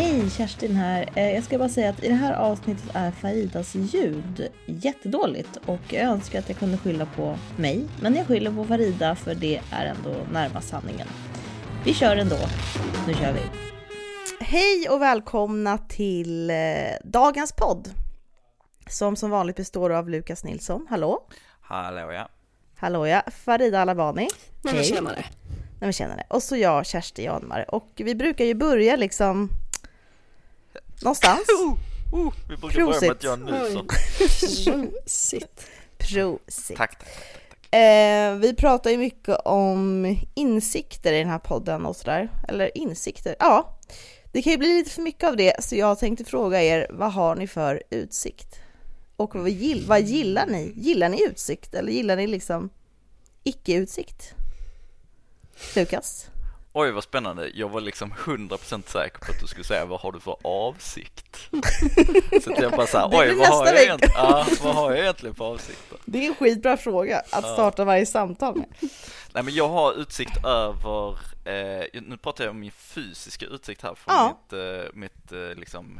[0.00, 1.08] Hej, Kerstin här.
[1.14, 5.80] Eh, Jag ska bara säga att i det här avsnittet är Faridas ljud jättedåligt och
[5.88, 7.86] jag önskar att jag kunde skylla på mig.
[8.02, 11.08] Men jag skyller på Farida för det är ändå närmast sanningen.
[11.84, 12.36] Vi kör ändå.
[13.06, 13.40] Nu kör vi.
[14.44, 16.56] Hej och välkomna till eh,
[17.04, 17.88] dagens podd.
[18.88, 20.86] Som som vanligt består av Lukas Nilsson.
[20.90, 21.26] Hallå?
[21.60, 22.28] Hallå ja.
[22.76, 23.22] Hallå ja.
[23.30, 24.28] Farida Alabani.
[24.62, 25.24] Nej men tjenare.
[25.50, 26.22] Nej men tjenare.
[26.28, 27.74] Och så jag, Kersti Janmar.
[27.74, 29.48] Och vi brukar ju börja liksom
[31.02, 31.40] någonstans.
[31.64, 31.72] Uh,
[32.20, 33.82] uh, vi brukar börja med att jag nyser.
[35.02, 35.66] Prosit.
[35.98, 36.76] Prosit.
[36.76, 37.08] Tack, tack.
[37.72, 42.28] Eh, vi pratar ju mycket om insikter i den här podden och sådär.
[42.48, 43.78] Eller insikter, ja.
[44.32, 47.12] Det kan ju bli lite för mycket av det, så jag tänkte fråga er, vad
[47.12, 48.56] har ni för utsikt?
[49.16, 50.72] Och vad, gill, vad gillar ni?
[50.76, 52.70] Gillar ni utsikt eller gillar ni liksom
[53.44, 54.34] icke-utsikt?
[55.76, 56.26] Lukas?
[56.72, 60.12] Oj vad spännande, jag var liksom 100% säker på att du skulle säga vad har
[60.12, 61.36] du för avsikt?
[62.44, 65.98] Så jag bara såhär, oj vad har, jag ja, vad har jag egentligen för avsikter?
[66.04, 68.90] Det är en skitbra fråga att starta varje samtal med.
[69.32, 71.10] Nej men jag har utsikt över,
[71.44, 74.38] eh, nu pratar jag om min fysiska utsikt här från Ja.
[74.50, 75.98] mitt, eh, mitt eh, liksom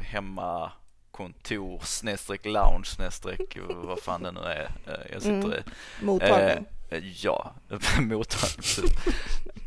[1.17, 5.51] hemmakontor snedstreck lounge snedstreck vad fan det nu är eh, jag sitter Mm.
[5.51, 5.61] i.
[6.05, 6.65] Mottagning.
[6.89, 7.53] Eh, ja,
[7.99, 8.89] mottagning.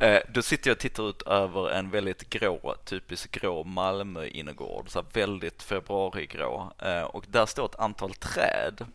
[0.00, 4.98] eh, då sitter jag och tittar ut över en väldigt grå, typisk grå Malmö-innergård, så
[4.98, 6.72] här väldigt februarigrå.
[6.78, 8.86] Eh, och där står ett antal träd.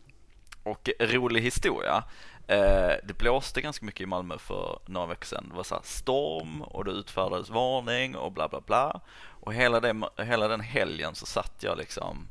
[0.63, 2.03] Och rolig historia.
[2.47, 5.45] Eh, det blåste ganska mycket i Malmö för några veckor sedan.
[5.49, 9.01] Det var så storm och det utfärdades varning och bla bla bla.
[9.41, 12.27] Och hela, det, hela den helgen så satt jag liksom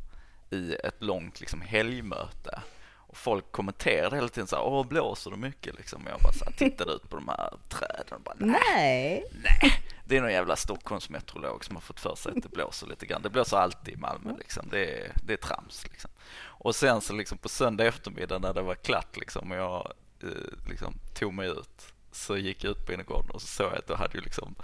[0.51, 2.63] i ett långt liksom helgmöte.
[2.97, 6.03] Och folk kommenterade hela tiden så här, åh blåser det mycket liksom?
[6.03, 9.83] Och jag bara så här, tittade ut på de här träden och bara, nej, Nej.
[10.05, 13.23] Det är någon jävla Stockholmsmeteorolog som har fått för sig att det blåser lite grann.
[13.23, 14.69] Det blåser alltid i Malmö liksom.
[14.71, 16.11] Det är, det är trams liksom.
[16.41, 20.69] Och sen så liksom på söndag eftermiddag när det var klart liksom och jag eh,
[20.69, 23.87] liksom tog mig ut så gick jag ut på innergården och så såg jag att
[23.87, 24.55] då hade ju liksom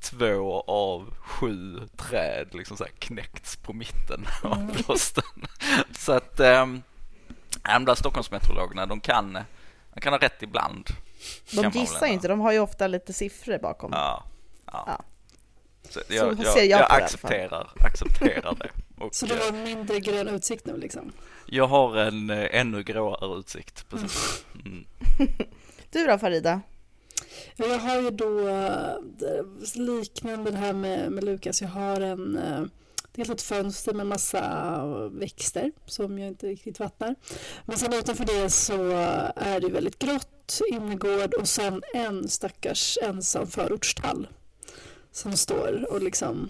[0.00, 5.46] två av sju träd liksom så här knäckts på mitten av blåsten.
[5.98, 6.82] Så att ähm,
[7.62, 9.38] de där Stockholmsmeteorologerna de kan,
[9.94, 10.90] de kan ha rätt ibland.
[11.50, 13.90] De gissar inte, de har ju ofta lite siffror bakom.
[13.92, 14.24] Ja,
[14.66, 14.84] ja.
[14.86, 15.04] Ja.
[15.90, 18.70] Så jag, Så jag, ser jag jag, accepterar, accepterar det.
[19.04, 21.12] Och Så du eh, har mindre grön utsikt nu liksom?
[21.46, 23.88] jag har en eh, ännu gråare utsikt.
[23.90, 24.44] Precis.
[24.64, 24.84] Mm.
[25.90, 26.60] Du då Farida?
[27.56, 31.62] Ja, Jag har ju då eh, det- liknande det här med, med Lukas.
[31.62, 32.62] Jag har en eh,
[33.12, 37.14] dels ett fönster med massa växter som jag inte riktigt vattnar.
[37.64, 38.90] Men sen utanför det så
[39.36, 44.28] är det väldigt grått, innergård och sen en stackars ensam förortstall
[45.12, 46.48] som står och liksom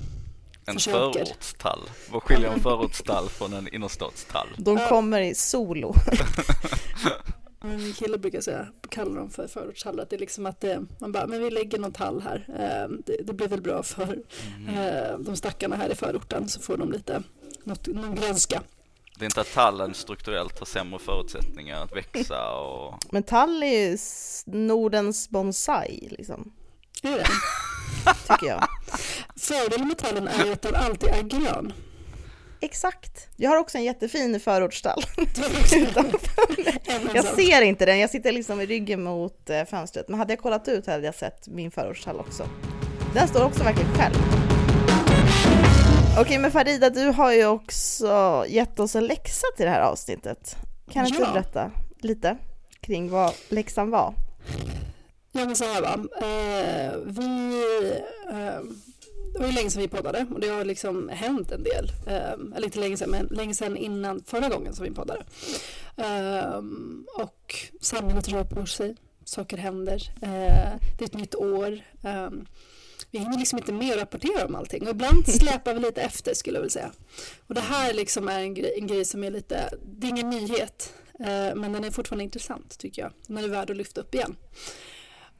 [0.66, 1.24] En Försöker.
[1.24, 1.80] förortstall.
[2.10, 4.48] Vad skiljer en förortstall från en innerstadstall?
[4.56, 5.94] De kommer i solo.
[7.64, 11.12] Min kille brukar säga, kalla dem för förortshall, att det är liksom att det, man
[11.12, 12.46] bara, men vi lägger någon tall här.
[12.48, 14.18] Eh, det, det blir väl bra för
[14.68, 17.22] eh, de stackarna här i förorten så får de lite,
[17.64, 18.62] något, någon grönska.
[19.18, 22.94] Det är inte att tallen strukturellt har sämre förutsättningar att växa och...
[23.10, 23.98] Men tall är ju
[24.46, 26.52] Nordens bonsai, liksom,
[27.02, 27.26] Är det?
[28.28, 28.64] tycker jag.
[29.36, 31.72] Fördelen med tallen är att den alltid är grön.
[32.64, 33.28] Exakt.
[33.36, 35.02] Jag har också en jättefin förortsstall.
[36.86, 40.08] Även Jag ser inte den, jag sitter liksom i ryggen mot eh, fönstret.
[40.08, 42.48] Men hade jag kollat ut hade jag sett min förortsstall också.
[43.14, 44.14] Den står också verkligen själv.
[46.20, 50.56] Okej, men Farida, du har ju också gett oss en läxa till det här avsnittet.
[50.90, 51.26] Kan inte Ja.
[51.26, 51.70] du berätta
[52.00, 52.36] lite
[52.80, 54.14] kring vad läxan var?
[55.32, 55.94] Ja men så här va.
[56.20, 57.60] Eh, vi,
[58.30, 58.60] eh,
[59.34, 61.92] det var ju länge sedan vi poddade och det har liksom hänt en del.
[62.06, 65.24] Eh, eller inte länge sedan men länge sedan innan förra gången som vi poddade.
[65.96, 66.62] Eh,
[67.14, 70.12] och samhället rör på sig, saker händer.
[70.22, 71.80] Eh, det är ett nytt år.
[72.02, 72.30] Eh,
[73.10, 76.34] vi hinner liksom inte med att rapportera om allting och ibland släpar vi lite efter
[76.34, 76.92] skulle jag vilja säga.
[77.46, 80.30] Och det här liksom är en grej, en grej som är lite, det är ingen
[80.30, 83.12] nyhet eh, men den är fortfarande intressant tycker jag.
[83.26, 84.36] Den är värd att lyfta upp igen.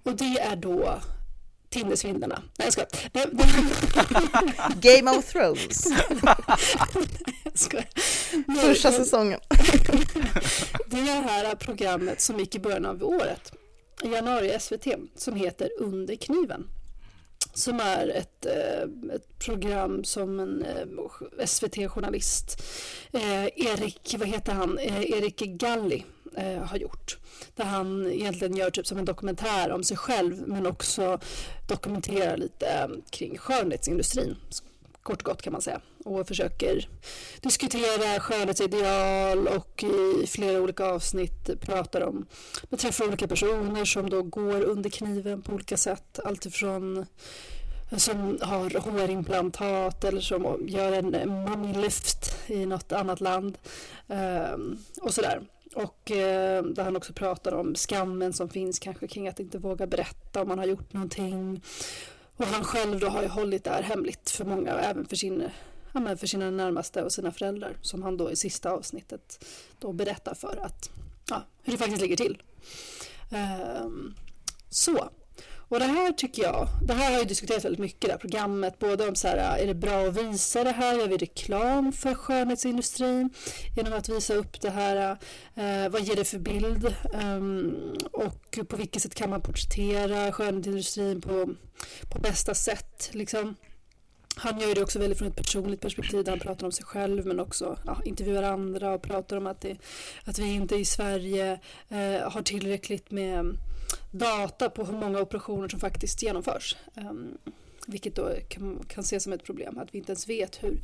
[0.03, 1.01] Och det är då
[1.75, 2.43] Tindersvindlarna.
[2.59, 2.89] Nej jag skojar.
[3.13, 3.27] Nej,
[4.99, 5.85] Game of Thrones,
[7.55, 7.87] skojar.
[8.61, 9.41] första Nej, säsongen.
[10.87, 13.53] Det är det här programmet som gick i början av året,
[14.03, 14.87] i januari SVT,
[15.17, 16.69] som heter Under kniven.
[17.55, 22.63] Som är ett, eh, ett program som en eh, SVT-journalist,
[23.13, 26.05] eh, Erik, vad heter han, Erik Galli
[26.65, 27.19] har gjort.
[27.57, 31.19] Där han egentligen gör typ som en dokumentär om sig själv men också
[31.69, 34.37] dokumenterar lite kring skönhetsindustrin.
[35.03, 36.89] Kort och gott kan man säga och försöker
[37.41, 42.27] diskutera skönhetsideal och i flera olika avsnitt pratar om,
[42.71, 46.21] man träffar olika personer som då går under kniven på olika sätt.
[46.25, 47.07] Alltifrån
[47.97, 53.59] som har hårimplantat eller som gör en mommy lift i något annat land
[54.09, 55.41] ehm, och sådär.
[55.75, 59.87] Och eh, där han också pratar om skammen som finns kanske kring att inte våga
[59.87, 61.63] berätta om man har gjort någonting.
[62.37, 65.17] Och han själv då har ju hållit det här hemligt för många och även för,
[65.17, 65.43] sin,
[65.95, 69.45] ja, för sina närmaste och sina föräldrar som han då i sista avsnittet
[69.79, 70.91] då berättar för att,
[71.31, 72.43] ja, hur det faktiskt ligger till.
[73.85, 74.15] Um,
[74.69, 75.11] så,
[75.69, 78.19] och det här tycker jag, det här har ju diskuterats väldigt mycket, i det här
[78.19, 81.93] programmet, både om så här, är det bra att visa det här, gör vi reklam
[81.93, 83.31] för skönhetsindustrin
[83.77, 85.19] genom att visa upp det här,
[85.55, 86.95] eh, vad ger det för bild
[87.25, 91.55] um, och på vilket sätt kan man porträttera skönhetsindustrin på,
[92.13, 93.57] på bästa sätt liksom.
[94.37, 97.27] Han gör det också väldigt från ett personligt perspektiv där han pratar om sig själv
[97.27, 99.77] men också ja, intervjuar andra och pratar om att, det,
[100.25, 103.57] att vi inte i Sverige eh, har tillräckligt med
[104.11, 106.77] data på hur många operationer som faktiskt genomförs.
[106.95, 107.39] Um,
[107.87, 110.81] vilket då kan, kan ses som ett problem, att vi inte ens vet hur,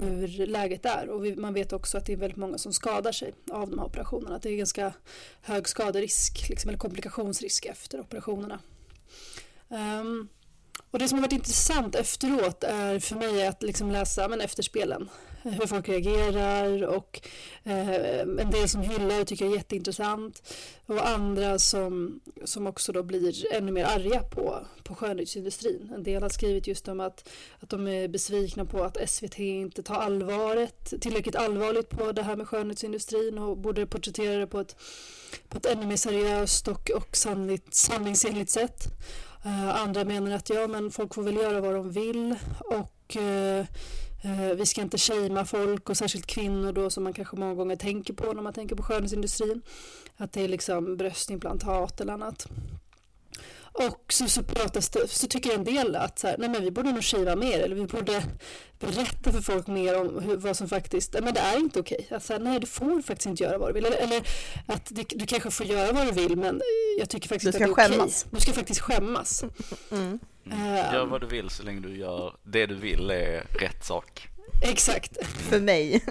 [0.00, 1.08] hur läget är.
[1.08, 3.78] Och vi, man vet också att det är väldigt många som skadar sig av de
[3.78, 4.36] här operationerna.
[4.36, 4.92] Att det är ganska
[5.42, 8.58] hög skaderisk, liksom, eller komplikationsrisk efter operationerna.
[9.68, 10.28] Um,
[10.90, 15.08] och det som har varit intressant efteråt är för mig att liksom läsa men efterspelen.
[15.42, 17.20] Hur folk reagerar och
[17.64, 20.42] eh, en del som hyllar och tycker är jätteintressant.
[20.86, 25.92] Och andra som, som också då blir ännu mer arga på, på skönhetsindustrin.
[25.94, 27.28] En del har skrivit just om att,
[27.60, 32.36] att de är besvikna på att SVT inte tar allvaret, tillräckligt allvarligt på det här
[32.36, 34.76] med skönhetsindustrin och borde porträttera det på ett,
[35.48, 37.16] på ett ännu mer seriöst och, och
[37.70, 38.84] sanningsenligt sätt.
[39.44, 43.66] Eh, andra menar att ja, men folk får väl göra vad de vill och eh,
[44.22, 47.76] eh, vi ska inte shamea folk och särskilt kvinnor då som man kanske många gånger
[47.76, 49.62] tänker på när man tänker på skönhetsindustrin.
[50.16, 52.46] Att det är liksom bröstimplantat eller annat.
[53.76, 56.70] Och så, så, pratas det, så tycker en del att så här, nej men vi
[56.70, 58.22] borde nog skiva mer eller vi borde
[58.78, 62.08] berätta för folk mer om hur, vad som faktiskt, men det är inte okej.
[62.10, 63.86] Alltså, nej du får faktiskt inte göra vad du vill.
[63.86, 64.22] Eller, eller
[64.66, 66.60] att det, du kanske får göra vad du vill men
[66.98, 67.84] jag tycker faktiskt att det är okej.
[67.84, 68.26] Skämmas.
[68.30, 69.44] Du ska faktiskt skämmas.
[69.90, 70.18] Mm.
[70.50, 70.74] Mm.
[70.94, 74.28] Gör vad du vill så länge du gör det du vill är rätt sak.
[74.62, 75.26] Exakt.
[75.26, 76.04] För mig.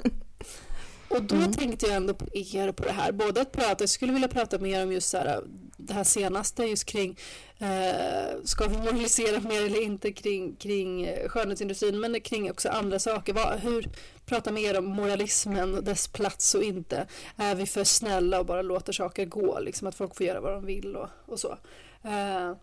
[1.08, 1.54] Och då mm.
[1.54, 3.12] tänkte jag ändå på er på det här.
[3.12, 5.44] Både att prata, jag skulle vilja prata mer om just så här,
[5.78, 7.18] det här senaste just kring
[7.58, 13.34] eh, ska vi moralisera mer eller inte kring, kring skönhetsindustrin men kring också andra saker.
[13.34, 13.90] Vad, hur
[14.26, 17.08] prata mer om moralismen och dess plats och inte.
[17.38, 20.54] Är vi för snälla och bara låter saker gå, liksom att folk får göra vad
[20.54, 21.58] de vill och, och så.
[22.04, 22.54] Eh,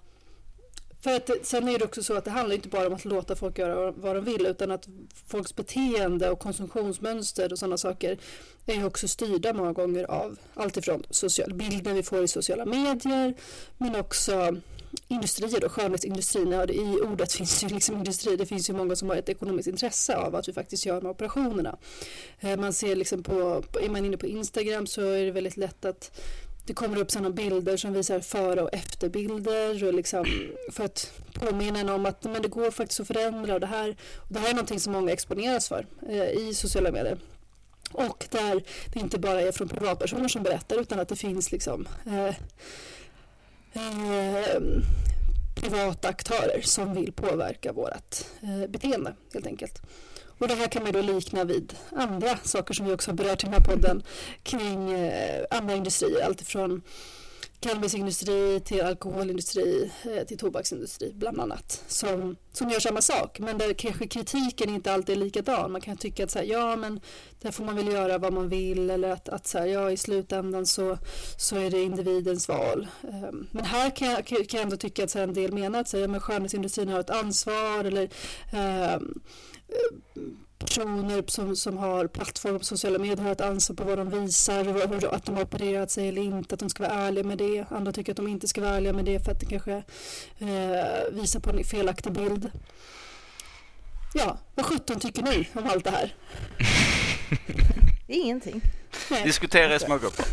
[1.01, 3.37] för att sen är det också så att det handlar inte bara om att låta
[3.37, 4.89] folk göra vad de vill utan att
[5.27, 8.19] folks beteende och konsumtionsmönster och sådana saker
[8.67, 13.35] är också styrda många gånger av alltifrån social, bilden vi får i sociala medier
[13.79, 14.57] men också
[15.09, 16.53] industrier och skönhetsindustrin.
[16.53, 18.37] Ja, I ordet finns ju liksom industri.
[18.37, 21.07] Det finns ju många som har ett ekonomiskt intresse av att vi faktiskt gör de
[21.07, 21.77] här operationerna.
[22.41, 25.85] Eh, man ser liksom på, är man inne på Instagram så är det väldigt lätt
[25.85, 26.21] att
[26.71, 30.25] det kommer upp sådana bilder som visar före och efterbilder och liksom
[30.73, 33.97] för att påminna en om att men det går faktiskt att förändra och det här,
[34.17, 37.19] och det här är någonting som många exponeras för eh, i sociala medier.
[37.93, 38.63] Och där
[38.93, 42.35] det inte bara är från privatpersoner som berättar utan att det finns liksom eh,
[43.73, 44.61] eh,
[45.55, 49.83] privata aktörer som vill påverka vårt eh, beteende helt enkelt.
[50.41, 53.43] Och det här kan man då likna vid andra saker som vi också har berört
[53.43, 54.03] i den här podden
[54.43, 56.83] kring eh, andra industrier, alltifrån
[57.61, 63.73] cannabisindustri till alkoholindustri eh, till tobaksindustri bland annat som, som gör samma sak men där
[63.73, 65.73] kanske kritiken inte alltid är likadan.
[65.73, 67.01] Man kan tycka att så här, ja men
[67.41, 69.97] där får man väl göra vad man vill eller att, att så här, ja i
[69.97, 70.99] slutändan så,
[71.37, 72.87] så är det individens val.
[73.03, 75.81] Um, men här kan jag, kan jag ändå tycka att så här, en del menar
[75.81, 78.09] att så här, ja, men skönhetsindustrin har ett ansvar eller
[78.97, 79.21] um,
[80.59, 84.69] personer som, som har plattformar på sociala medier har ett ansvar på vad de visar,
[85.07, 87.65] och att de har opererat sig eller inte, att de ska vara ärliga med det.
[87.71, 89.73] Andra tycker att de inte ska vara ärliga med det för att det kanske
[90.39, 92.51] eh, visar på en felaktig bild.
[94.15, 96.15] Ja, vad sjutton tycker ni om allt det här?
[98.07, 98.63] Ingenting.
[99.11, 99.25] Nej.
[99.25, 100.25] Diskutera i smågrupper.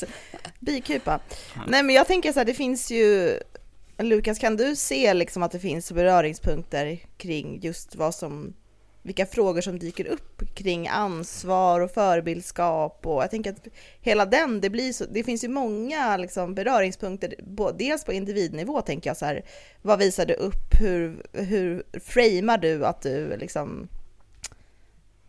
[0.60, 1.20] Bikupa.
[1.66, 3.38] Nej men jag tänker så här, det finns ju
[4.02, 8.54] Lukas, kan du se liksom att det finns beröringspunkter kring just vad som,
[9.02, 13.66] vilka frågor som dyker upp kring ansvar och förebildskap och jag tänker att
[14.00, 17.34] hela den, det blir så, det finns ju många liksom beröringspunkter,
[17.78, 19.44] dels på individnivå tänker jag så här,
[19.82, 23.88] vad visar du upp, hur, hur framar du att du liksom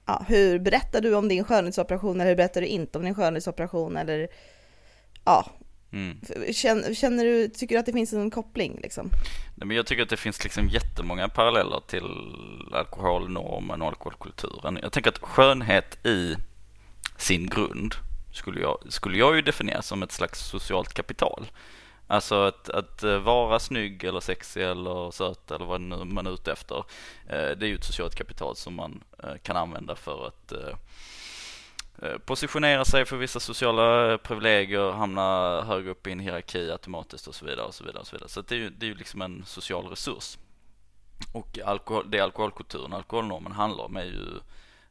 [0.05, 3.97] ja, hur berättar du om din skönhetsoperation eller hur berättar du inte om din skönhetsoperation
[3.97, 4.27] eller
[5.25, 5.45] ja,
[5.93, 6.17] Mm.
[6.53, 9.09] Känner, känner, du, tycker du att det finns en koppling liksom?
[9.55, 12.03] Nej, men jag tycker att det finns liksom jättemånga paralleller till
[12.71, 14.79] alkoholnormen och alkoholkulturen.
[14.81, 16.35] Jag tänker att skönhet i
[17.17, 17.95] sin grund
[18.31, 21.47] skulle jag, skulle jag ju definiera som ett slags socialt kapital.
[22.07, 26.51] Alltså att, att eh, vara snygg eller sexig eller söt eller vad man är ute
[26.51, 26.77] efter.
[27.29, 30.53] Eh, det är ju ett socialt kapital som man eh, kan använda för att
[32.01, 37.27] Eh, positionera sig för vissa sociala eh, privilegier, hamna högre upp i en hierarki automatiskt
[37.27, 38.01] och så vidare och så vidare.
[38.01, 38.29] Och så vidare.
[38.29, 40.37] så det är ju det är liksom en social resurs.
[41.31, 44.39] Och alkohol, det alkoholkulturen, alkoholnormen handlar om är ju,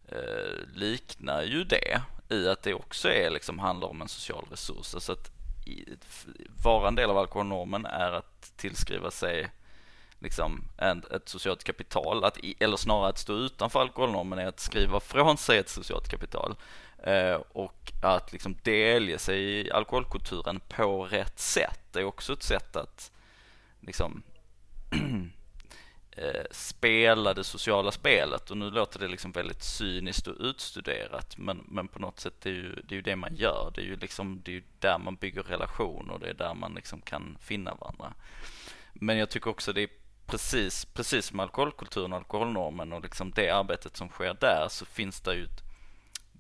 [0.09, 4.95] eh, liknar ju det i att det också är liksom handlar om en social resurs.
[4.95, 5.31] Alltså att
[6.65, 9.51] vara en del av alkoholnormen är att tillskriva sig
[10.19, 15.01] liksom en, ett socialt kapital, att, eller snarare att stå utanför alkoholnormen är att skriva
[15.01, 16.55] från sig ett socialt kapital
[17.03, 22.77] Eh, och att liksom delge sig i alkoholkulturen på rätt sätt är också ett sätt
[22.77, 23.13] att
[23.81, 24.23] liksom
[26.11, 31.65] eh, spela det sociala spelet och nu låter det liksom väldigt cyniskt och utstuderat men,
[31.69, 33.73] men på något sätt det är ju det, är ju det man gör.
[33.75, 36.75] Det är ju liksom det är ju där man bygger relationer det är där man
[36.75, 38.15] liksom kan finna varandra.
[38.93, 39.89] Men jag tycker också det är
[40.27, 45.21] precis, precis som alkoholkulturen och alkoholnormen och liksom det arbetet som sker där så finns
[45.21, 45.72] det ju ett,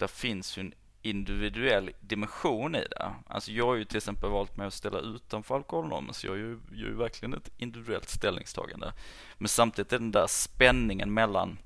[0.02, 3.14] där finns ju en individuell dimension i det.
[3.26, 6.58] Alltså jag har ju till exempel valt mig att ställa utanför alkoholnormen så jag gör
[6.72, 8.92] ju, verkligen ett individuellt ställningstagande.
[9.38, 11.58] Men samtidigt är den där spänningen mellan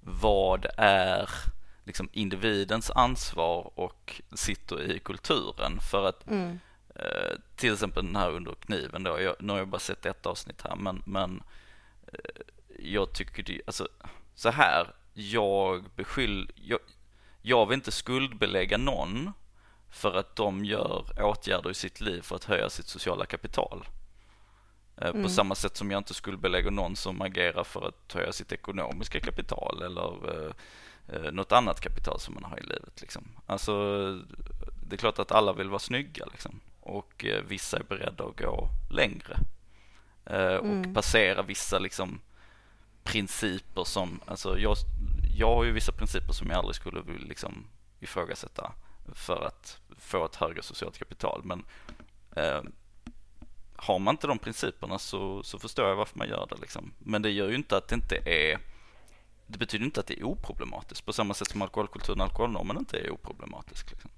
[0.00, 1.30] vad är
[1.84, 6.58] liksom individens ansvar och sitter i kulturen för att mm.
[6.94, 10.26] eh, till exempel den här under kniven då, jag, nu har jag bara sett ett
[10.26, 11.42] avsnitt här men, men
[12.06, 12.42] eh,
[12.78, 13.88] jag tycker det, alltså
[14.34, 16.78] så här, jag beskyller, jag,
[17.42, 19.32] jag vill inte skuldbelägga någon
[19.90, 23.84] för att de gör åtgärder i sitt liv för att höja sitt sociala kapital.
[24.96, 25.22] Eh, mm.
[25.22, 29.20] På samma sätt som jag inte skuldbelägger någon som agerar för att höja sitt ekonomiska
[29.20, 30.52] kapital eller eh,
[31.08, 33.00] eh, något annat kapital som man har i livet.
[33.00, 33.24] Liksom.
[33.46, 33.72] Alltså,
[34.88, 36.60] det är klart att alla vill vara snygga liksom.
[36.80, 39.38] och eh, vissa är beredda att gå längre
[40.26, 40.94] eh, och mm.
[40.94, 42.20] passera vissa liksom,
[43.02, 44.76] principer som, alltså jag,
[45.40, 47.66] jag har ju vissa principer som jag aldrig skulle vilja liksom
[48.00, 48.72] ifrågasätta
[49.14, 51.42] för att få ett högre socialt kapital.
[51.44, 51.64] Men
[52.36, 52.62] eh,
[53.76, 56.56] har man inte de principerna så, så förstår jag varför man gör det.
[56.60, 56.92] Liksom.
[56.98, 58.58] Men det gör ju inte att det inte är
[59.46, 62.98] det betyder inte att det är oproblematiskt på samma sätt som alkoholkulturen och alkoholnormen inte
[62.98, 63.90] är oproblematisk.
[63.90, 64.10] Liksom.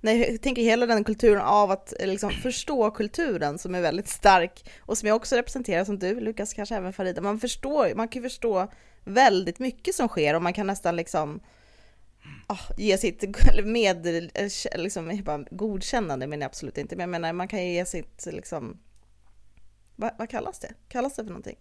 [0.00, 4.08] Nej, jag tänker hela den kulturen av att eh, liksom, förstå kulturen som är väldigt
[4.08, 7.20] stark och som jag också representerar som du, Lukas, kanske även Farida.
[7.22, 8.72] Man förstår, man kan ju förstå
[9.04, 11.40] väldigt mycket som sker och man kan nästan liksom
[12.48, 13.24] oh, ge sitt
[13.64, 14.30] med,
[14.74, 18.78] liksom, bara, godkännande men absolut inte, men jag menar man kan ju ge sitt liksom,
[19.96, 20.74] vad, vad kallas det?
[20.88, 21.58] Kallas det för någonting?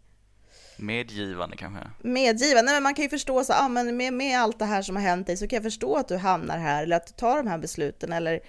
[0.77, 1.89] Medgivande kanske?
[2.01, 4.95] Medgivande, men man kan ju förstå så, ah, men med, med allt det här som
[4.95, 7.37] har hänt dig så kan jag förstå att du hamnar här eller att du tar
[7.37, 8.39] de här besluten eller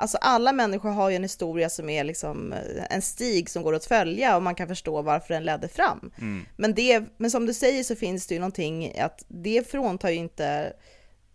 [0.00, 3.74] Alltså alla människor har ju en historia som är liksom eh, en stig som går
[3.74, 6.10] att följa och man kan förstå varför den ledde fram.
[6.18, 6.44] Mm.
[6.56, 10.16] Men, det, men som du säger så finns det ju någonting att det fråntar ju
[10.16, 10.72] inte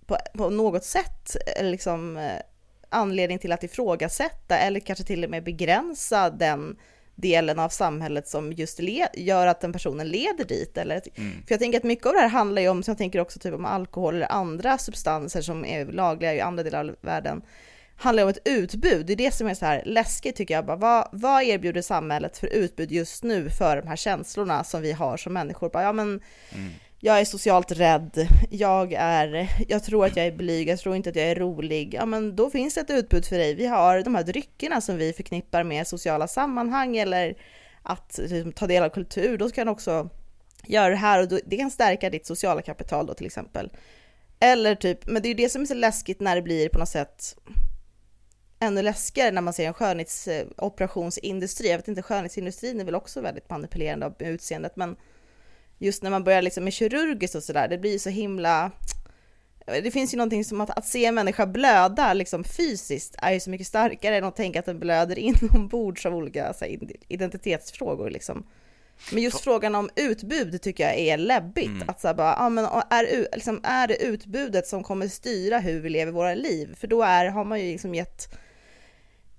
[0.06, 2.40] på, på något sätt eh, liksom eh,
[2.90, 6.78] anledning till att ifrågasätta eller kanske till och med begränsa den
[7.16, 8.80] delen av samhället som just
[9.14, 10.78] gör att den personen leder dit.
[10.78, 11.32] Eller, mm.
[11.32, 13.40] För jag tänker att mycket av det här handlar ju om, så jag tänker också
[13.40, 17.42] typ om alkohol eller andra substanser som är lagliga i andra delar av världen,
[17.98, 19.06] handlar om ett utbud.
[19.06, 20.66] Det är det som är så här läskigt tycker jag.
[20.66, 24.92] Bara, vad, vad erbjuder samhället för utbud just nu för de här känslorna som vi
[24.92, 25.70] har som människor?
[25.70, 26.72] Bara, ja, men, mm.
[27.00, 31.10] Jag är socialt rädd, jag, är, jag tror att jag är blyg, jag tror inte
[31.10, 31.94] att jag är rolig.
[31.94, 33.56] Ja, men då finns det ett utbud för dig.
[33.56, 37.38] Vi har de här dryckerna som vi förknippar med sociala sammanhang eller
[37.84, 39.38] att liksom, ta del av kultur.
[39.38, 40.10] Då kan du också
[40.64, 43.72] göra det här och då, det kan stärka ditt sociala kapital då till exempel.
[44.40, 46.80] Eller typ, men det är ju det som är så läskigt när det blir på
[46.80, 47.36] något sätt
[48.60, 51.70] ännu läskigare när man ser en skönhetsoperationsindustri.
[51.70, 54.96] Jag vet inte, skönhetsindustrin är väl också väldigt manipulerande av utseendet, men
[55.78, 58.72] just när man börjar liksom med kirurgiskt och sådär, det blir så himla...
[59.66, 63.40] Det finns ju någonting som att, att se en människa blöda liksom fysiskt är ju
[63.40, 68.10] så mycket starkare än att tänka att den blöder inombords av olika så här, identitetsfrågor
[68.10, 68.46] liksom.
[69.12, 71.66] Men just frågan om utbud tycker jag är läbbigt.
[71.66, 71.90] Mm.
[71.90, 75.90] Att så bara, ja, men är, liksom, är det utbudet som kommer styra hur vi
[75.90, 76.76] lever våra liv?
[76.80, 78.38] För då är, har man ju liksom gett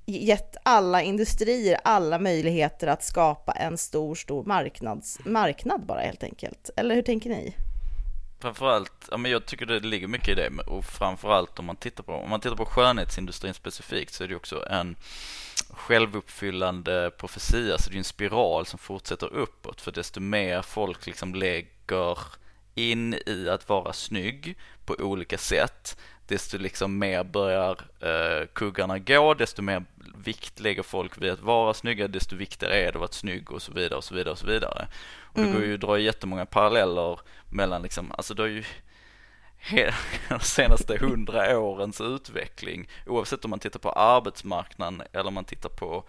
[0.07, 6.71] gett alla industrier alla möjligheter att skapa en stor, stor marknads, marknad bara helt enkelt.
[6.77, 7.55] Eller hur tänker ni?
[8.41, 12.03] framförallt, ja men jag tycker det ligger mycket i det och framförallt om man tittar
[12.03, 14.97] på, om man tittar på skönhetsindustrin specifikt så är det också en
[15.71, 21.35] självuppfyllande profetia, så det är en spiral som fortsätter uppåt för desto mer folk liksom
[21.35, 22.19] lägger
[22.75, 29.35] in i att vara snygg på olika sätt, desto liksom mer börjar eh, kuggarna gå,
[29.35, 33.13] desto mer vikt lägger folk vid att vara snygga, desto viktigare är det att vara
[33.13, 34.89] snygg och så vidare och så vidare och så vidare.
[35.23, 38.65] Och det går ju att dra jättemånga paralleller mellan liksom, alltså det är ju
[40.29, 45.69] de senaste hundra årens utveckling oavsett om man tittar på arbetsmarknaden eller om man tittar
[45.69, 46.05] på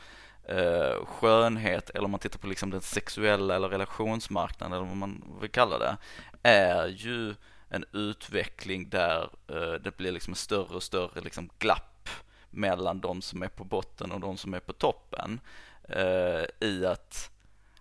[0.47, 5.23] eh, skönhet eller om man tittar på liksom den sexuella eller relationsmarknaden eller vad man
[5.41, 5.97] vill kalla det
[6.43, 7.35] är ju
[7.69, 12.09] en utveckling där eh, det blir liksom större och större liksom glapp
[12.49, 15.39] mellan de som är på botten och de som är på toppen
[15.83, 17.31] eh, i att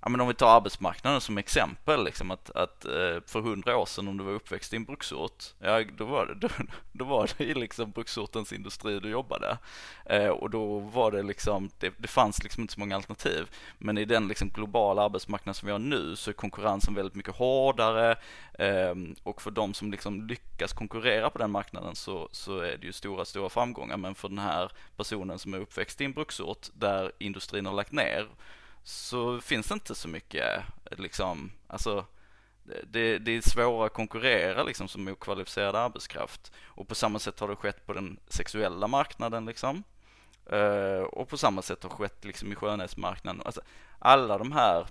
[0.06, 3.86] ja, men om vi tar arbetsmarknaden som exempel, liksom att, att eh, för hundra år
[3.86, 6.48] sedan om du var uppväxt i en bruksort, ja då var det, då,
[6.92, 9.58] då var det liksom bruksortens industri du jobbade.
[10.04, 13.50] Eh, och då var det liksom, det, det, fanns liksom inte så många alternativ.
[13.78, 17.36] Men i den liksom globala arbetsmarknad som vi har nu så är konkurrensen väldigt mycket
[17.36, 18.16] hårdare
[18.58, 22.86] eh, och för de som liksom lyckas konkurrera på den marknaden så, så är det
[22.86, 23.96] ju stora, stora framgångar.
[23.96, 27.92] Men för den här personen som är uppväxt i en bruksort där industrin har lagt
[27.92, 28.26] ner
[28.86, 32.06] så finns det inte så mycket liksom, alltså
[32.86, 37.48] det, det är svårare att konkurrera liksom som okvalificerad arbetskraft och på samma sätt har
[37.48, 39.84] det skett på den sexuella marknaden liksom.
[40.52, 43.42] Uh, och på samma sätt har det skett liksom i skönhetsmarknaden.
[43.44, 43.60] Alltså,
[43.98, 44.86] alla de här,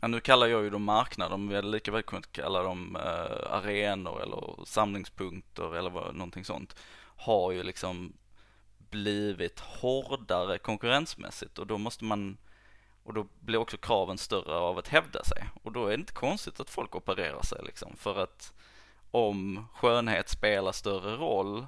[0.00, 2.96] ja, nu kallar jag ju dem marknader, men vi hade lika väl kunnat kalla dem
[2.96, 6.76] uh, arenor eller samlingspunkter eller vad, någonting sånt,
[7.16, 8.12] har ju liksom
[8.90, 12.38] blivit hårdare konkurrensmässigt och då måste man
[13.04, 15.44] och då blir också kraven större av att hävda sig.
[15.62, 17.96] Och då är det inte konstigt att folk opererar sig liksom.
[17.96, 18.52] För att
[19.10, 21.66] om skönhet spelar större roll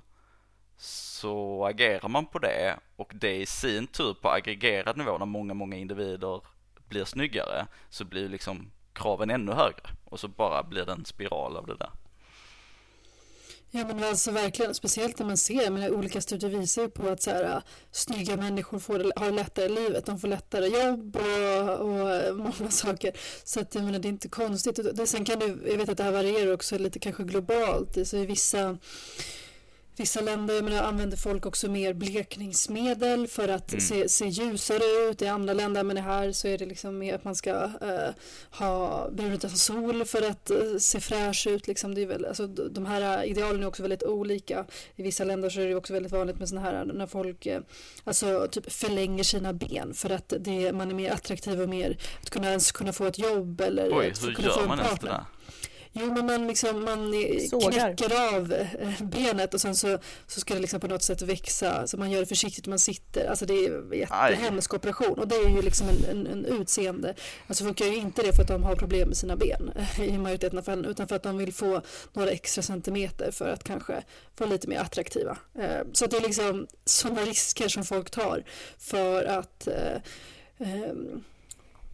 [0.77, 5.55] så agerar man på det och det i sin tur på aggregerad nivå när många,
[5.55, 6.41] många individer
[6.89, 11.57] blir snyggare så blir liksom kraven ännu högre och så bara blir det en spiral
[11.57, 11.91] av det där.
[13.77, 17.23] Ja men alltså verkligen, speciellt när man ser, men olika studier visar ju på att
[17.23, 21.81] så här, äh, snygga människor får, har lättare i livet, de får lättare jobb och,
[21.81, 23.13] och många saker.
[23.45, 24.97] Så att jag menar, det är inte konstigt.
[24.97, 28.17] Det, sen kan det, jag vet att det här varierar också lite kanske globalt, så
[28.17, 28.79] i vissa
[29.99, 33.81] Vissa länder menar, använder folk också mer blekningsmedel för att mm.
[33.81, 35.23] se, se, ljusare ut.
[35.23, 38.11] I andra länder, men här så är det liksom mer att man ska uh,
[38.51, 41.67] ha brunt av sol för att uh, se fräsch ut.
[41.67, 41.95] Liksom.
[41.95, 44.65] Det är väl, alltså, de här idealen är också väldigt olika.
[44.97, 47.59] I vissa länder så är det också väldigt vanligt med sådana här när folk uh,
[48.05, 52.31] alltså, typ förlänger sina ben för att det, man är mer attraktiv och mer att
[52.31, 55.07] kunna ens kunna få ett jobb eller Oj, att kunna få en man ens det
[55.07, 55.11] partner.
[55.11, 55.25] där?
[55.99, 57.13] Jo, men man, liksom, man
[57.73, 61.87] knäcker av eh, benet och sen så, så ska det liksom på något sätt växa.
[61.87, 63.31] Så man gör det försiktigt man sitter.
[63.31, 67.15] Alltså det är en jättehemsk operation och det är ju liksom en, en, en utseende.
[67.47, 70.59] Alltså funkar ju inte det för att de har problem med sina ben i majoriteten
[70.59, 71.83] av fallen utan för att de vill få
[72.13, 74.03] några extra centimeter för att kanske
[74.39, 75.39] vara lite mer attraktiva.
[75.59, 78.45] Eh, så det är liksom sådana risker som folk tar
[78.79, 80.01] för att eh,
[80.59, 81.25] ehm,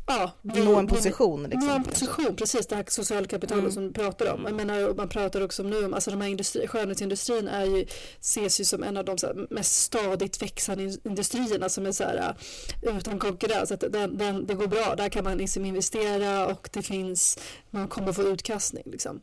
[0.07, 1.43] ja, nå en position.
[1.43, 3.73] Liksom, nå en position, precis det här sociala kapitalet mm.
[3.73, 4.45] som du pratar om.
[4.45, 7.87] Jag menar, man pratar också om nu om, alltså de här industri, skönhetsindustrin är ju,
[8.21, 12.35] ses ju som en av de här, mest stadigt växande industrierna som är så här,
[12.83, 13.73] äh, utan konkurrens.
[13.73, 17.39] Att den, den, det går bra, där kan man liksom investera och det finns,
[17.71, 18.85] man kommer få utkastning.
[18.87, 19.21] Liksom.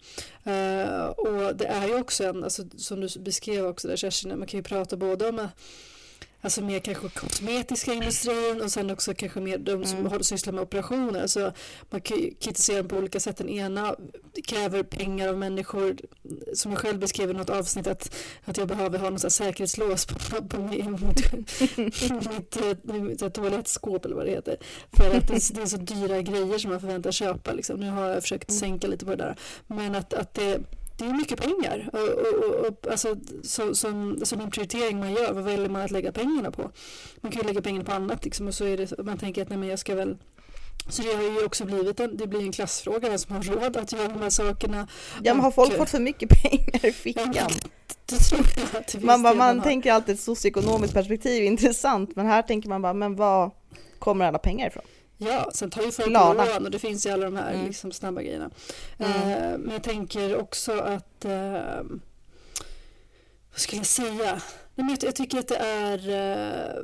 [0.48, 4.48] Uh, och det är ju också en, alltså, som du beskrev också där Kerstin, man
[4.48, 5.48] kan ju prata både om
[6.42, 10.24] Alltså mer kanske kosmetiska industrin och sen också kanske mer de som mm.
[10.24, 11.22] sysslar med operationer.
[11.22, 11.54] Alltså
[11.90, 13.38] man kan ju kritisera dem på olika sätt.
[13.38, 13.96] Den ena
[14.48, 15.98] kräver pengar av människor.
[16.54, 20.48] Som jag själv beskrev i något avsnitt att, att jag behöver ha något säkerhetslås på,
[20.48, 20.94] på mitt,
[22.84, 24.58] mitt toalettskåp eller vad det heter.
[24.94, 27.54] För att det, är så dyra grejer som man förväntar köpa.
[27.54, 27.80] Liksom.
[27.80, 28.60] Nu har jag försökt mm.
[28.60, 29.36] sänka lite på det där.
[29.68, 30.60] Men att, att det
[31.00, 31.90] det är mycket pengar.
[31.94, 35.92] Och, och, och, alltså, så, som, som en prioritering man gör, vad väljer man att
[35.92, 36.72] lägga pengarna på?
[37.22, 39.50] Man kan ju lägga pengarna på annat liksom, och så är det, man tänker att
[39.50, 40.18] nej, men jag ska väl
[40.90, 43.78] så det har ju också blivit en, det blir en klassfråga, vem som har råd
[43.78, 44.88] att göra de här sakerna.
[45.24, 47.34] Ja, men har folk fått för mycket pengar i fickan?
[47.36, 47.48] Ja,
[48.06, 52.42] det tror jag att man, bara, man tänker alltid ett socioekonomiskt perspektiv, intressant, men här
[52.42, 53.52] tänker man bara, men vad
[54.00, 54.84] kommer alla pengar ifrån?
[55.22, 57.66] Ja, sen tar ju folk lån och det finns ju alla de här mm.
[57.66, 58.50] liksom, snabba grejerna.
[58.98, 59.12] Mm.
[59.12, 61.84] Eh, men jag tänker också att, eh,
[63.52, 64.32] vad skulle jag säga?
[64.76, 66.84] Nej, men jag, jag tycker att det är eh,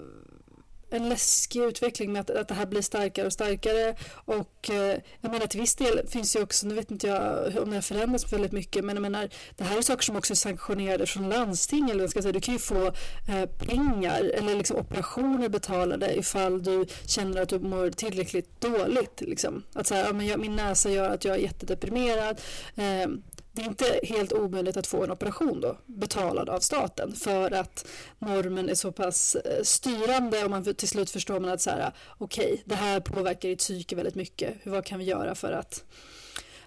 [0.96, 5.32] en läskig utveckling med att, att det här blir starkare och starkare och eh, jag
[5.32, 8.34] menar till viss del finns ju också, nu vet inte jag om det har förändrats
[8.34, 11.90] väldigt mycket men jag menar det här är saker som också är sanktionerade från landsting
[11.90, 12.86] eller vad ska jag säga, du kan ju få
[13.28, 19.64] eh, pengar eller liksom operationer betalade ifall du känner att du mår tillräckligt dåligt liksom.
[19.74, 22.42] Att så här, ja, men jag, min näsa gör att jag är jättedeprimerad
[22.76, 23.08] eh,
[23.56, 27.88] det är inte helt omöjligt att få en operation då, betalad av staten för att
[28.20, 31.92] normen är så pass eh, styrande och man till slut förstår man att så här,
[32.18, 34.56] okej, okay, det här påverkar ditt psyke väldigt mycket.
[34.64, 35.84] Vad kan vi göra för att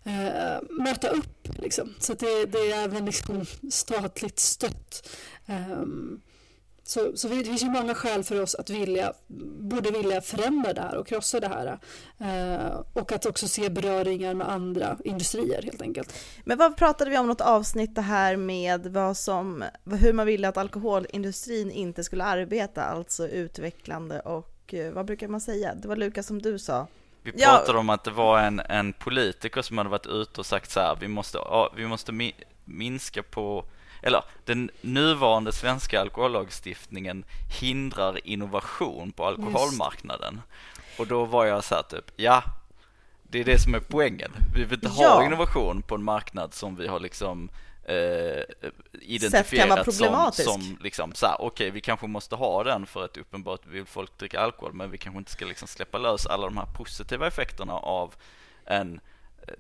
[0.05, 1.48] eh, möta upp?
[1.59, 1.94] Liksom?
[1.98, 5.09] Så det, det, är även liksom statligt stött.
[5.46, 6.20] Um,
[6.88, 9.12] så, så det finns ju många skäl för oss att vilja,
[9.61, 11.79] borde vilja förändra det här och krossa det här.
[12.18, 16.14] Eh, och att också se beröringar med andra industrier helt enkelt.
[16.44, 20.48] Men vad pratade vi om något avsnitt det här med vad som, hur man ville
[20.48, 25.74] att alkoholindustrin inte skulle arbeta, alltså utvecklande och eh, vad brukar man säga?
[25.74, 26.87] Det var Lukas som du sa.
[27.22, 27.79] Vi pratade ja.
[27.79, 30.96] om att det var en, en politiker som hade varit ute och sagt så här,
[31.01, 31.38] vi måste,
[31.77, 33.64] vi måste mi minska på
[34.02, 37.24] eller den nuvarande svenska alkohollagstiftningen
[37.61, 40.34] hindrar innovation på alkoholmarknaden.
[40.34, 41.00] Just.
[41.00, 42.42] Och då var jag så här typ, ja,
[43.22, 44.32] det är det som är poängen.
[44.54, 45.08] Vi vill inte ja.
[45.08, 47.50] ha innovation på en marknad som vi har liksom
[47.84, 48.42] eh,
[48.92, 53.66] identifierat som, som liksom så okej, okay, vi kanske måste ha den för att uppenbart
[53.66, 56.66] vill folk dricka alkohol, men vi kanske inte ska liksom släppa lös alla de här
[56.76, 58.14] positiva effekterna av
[58.64, 59.00] en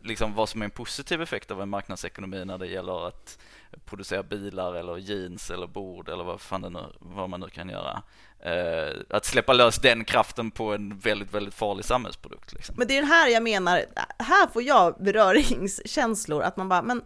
[0.02, 3.38] liksom vad som är en positiv effekt av en marknadsekonomi när det gäller att
[3.84, 7.68] producera bilar eller jeans eller bord eller vad, fan det nu, vad man nu kan
[7.68, 8.02] göra.
[8.40, 12.52] Eh, att släppa lös den kraften på en väldigt, väldigt farlig samhällsprodukt.
[12.52, 12.74] Liksom.
[12.78, 13.84] Men det är den här jag menar,
[14.18, 17.02] här får jag beröringskänslor, att man bara, men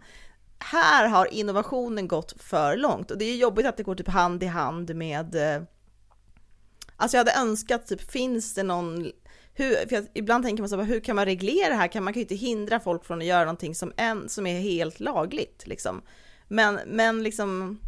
[0.59, 4.43] här har innovationen gått för långt och det är jobbigt att det går typ hand
[4.43, 5.63] i hand med eh,
[6.97, 9.11] Alltså jag hade önskat, typ, finns det någon
[9.55, 11.87] hur, för jag, ibland tänker man så hur kan man reglera det här?
[11.87, 14.59] Kan, man kan ju inte hindra folk från att göra någonting som, en, som är
[14.59, 16.01] helt lagligt liksom.
[16.53, 17.79] Men, men liksom,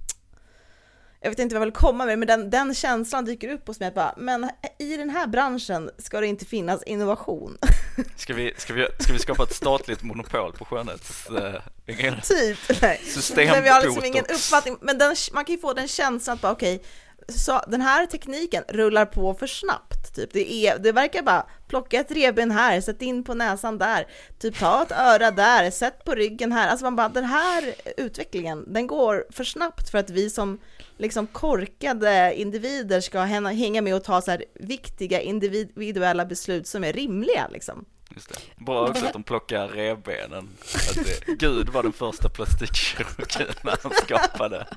[1.21, 3.79] jag vet inte vad jag vill komma med, men den, den känslan dyker upp hos
[3.79, 4.49] mig att bara, men
[4.79, 7.57] i den här branschen ska det inte finnas innovation.
[8.15, 11.29] Ska vi, ska vi, ska vi skapa ett statligt monopol på skönhets...
[11.29, 13.01] Äh, typ, nej.
[13.05, 16.33] System men vi har liksom ingen uppfattning, men den, man kan ju få den känslan
[16.33, 16.87] att bara okej, okay,
[17.27, 20.15] så den här tekniken rullar på för snabbt.
[20.15, 20.33] Typ.
[20.33, 24.07] Det, är, det verkar bara plocka ett revben här, sätt in på näsan där,
[24.39, 26.69] typ ta ett öra där, sätt på ryggen här.
[26.69, 30.59] Alltså man bara, den här utvecklingen, den går för snabbt för att vi som
[30.97, 36.93] liksom korkade individer ska hänga med och ta så här viktiga individuella beslut som är
[36.93, 37.85] rimliga liksom.
[38.15, 38.63] Just det.
[38.65, 40.49] Bra också att de plockar revbenen.
[40.89, 44.67] Att det, Gud var den första plastikkirurgen när han skapade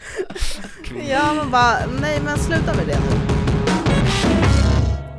[1.09, 3.17] Ja, man bara, nej men sluta med det nu.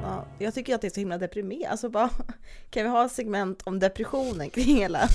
[0.04, 1.70] Ja, jag tycker att det är så himla deprimerande.
[1.70, 2.10] Alltså bara,
[2.70, 5.10] kan vi ha ett segment om depressionen kring hela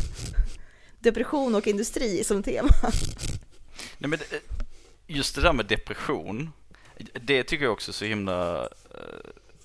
[0.98, 2.70] depression och industri som tema?
[3.98, 4.18] Nej, men
[5.06, 6.52] just det där med depression,
[7.22, 8.68] det tycker jag också är så himla uh,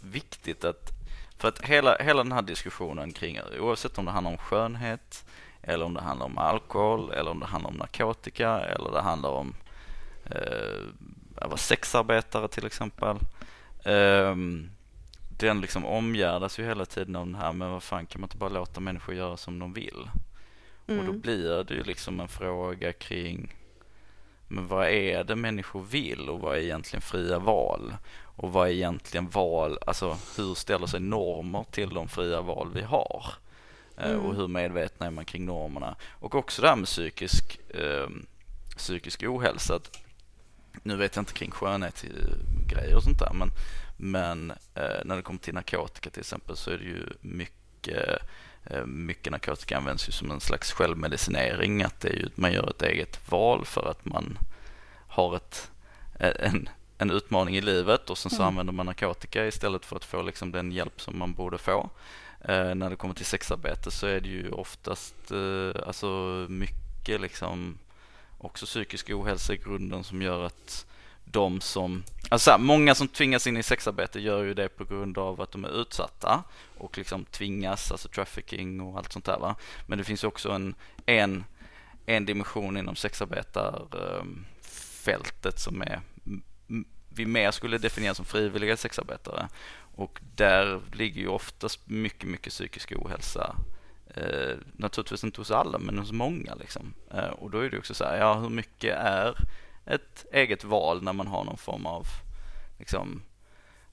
[0.01, 0.98] viktigt att
[1.39, 5.25] för att hela, hela den här diskussionen kring, oavsett om det handlar om skönhet,
[5.61, 9.29] eller om det handlar om alkohol, eller om det handlar om narkotika, eller det handlar
[9.29, 9.53] om
[10.25, 13.17] eh, sexarbetare till exempel.
[13.83, 14.35] Eh,
[15.39, 18.37] den liksom omgärdas ju hela tiden av den här, men vad fan kan man inte
[18.37, 20.09] bara låta människor göra som de vill?
[20.87, 20.99] Mm.
[20.99, 21.21] Och då mm.
[21.21, 23.53] blir det ju liksom en fråga kring
[24.51, 27.93] men vad är det människor vill och vad är egentligen fria val?
[28.41, 32.81] Och vad är egentligen val, alltså hur ställer sig normer till de fria val vi
[32.81, 33.25] har?
[33.97, 34.25] Eh, mm.
[34.25, 35.95] Och hur medvetna är man kring normerna?
[36.09, 38.07] Och också det här med psykisk, eh,
[38.77, 39.79] psykisk ohälsa.
[40.83, 43.49] nu vet jag inte kring skönhetsgrejer och sånt där men,
[43.97, 48.17] men eh, när det kommer till narkotika till exempel så är det ju mycket
[48.63, 52.69] eh, mycket narkotika används ju som en slags självmedicinering, att det är ju, man gör
[52.69, 54.37] ett eget val för att man
[55.07, 55.71] har ett,
[56.19, 58.47] en, en utmaning i livet och sen så mm.
[58.47, 61.89] använder man narkotika istället för att få liksom den hjälp som man borde få.
[62.41, 66.07] Eh, när det kommer till sexarbete så är det ju oftast eh, alltså
[66.49, 67.77] mycket liksom
[68.37, 70.85] också psykisk ohälsa i grunden som gör att
[71.25, 75.41] de som, alltså många som tvingas in i sexarbete gör ju det på grund av
[75.41, 76.43] att de är utsatta
[76.77, 79.55] och liksom tvingas, alltså trafficking och allt sånt där va.
[79.87, 81.43] Men det finns också en, en,
[82.05, 86.01] en dimension inom sexarbetarfältet som är
[87.09, 89.47] vi mer skulle definiera som frivilliga sexarbetare.
[89.95, 93.55] Och där ligger ju oftast mycket, mycket psykisk ohälsa.
[94.15, 96.55] Eh, naturligtvis inte hos alla, men hos många.
[96.55, 96.93] Liksom.
[97.13, 99.35] Eh, och då är det också så här, ja hur mycket är
[99.85, 102.07] ett eget val när man har någon form av
[102.79, 103.21] liksom,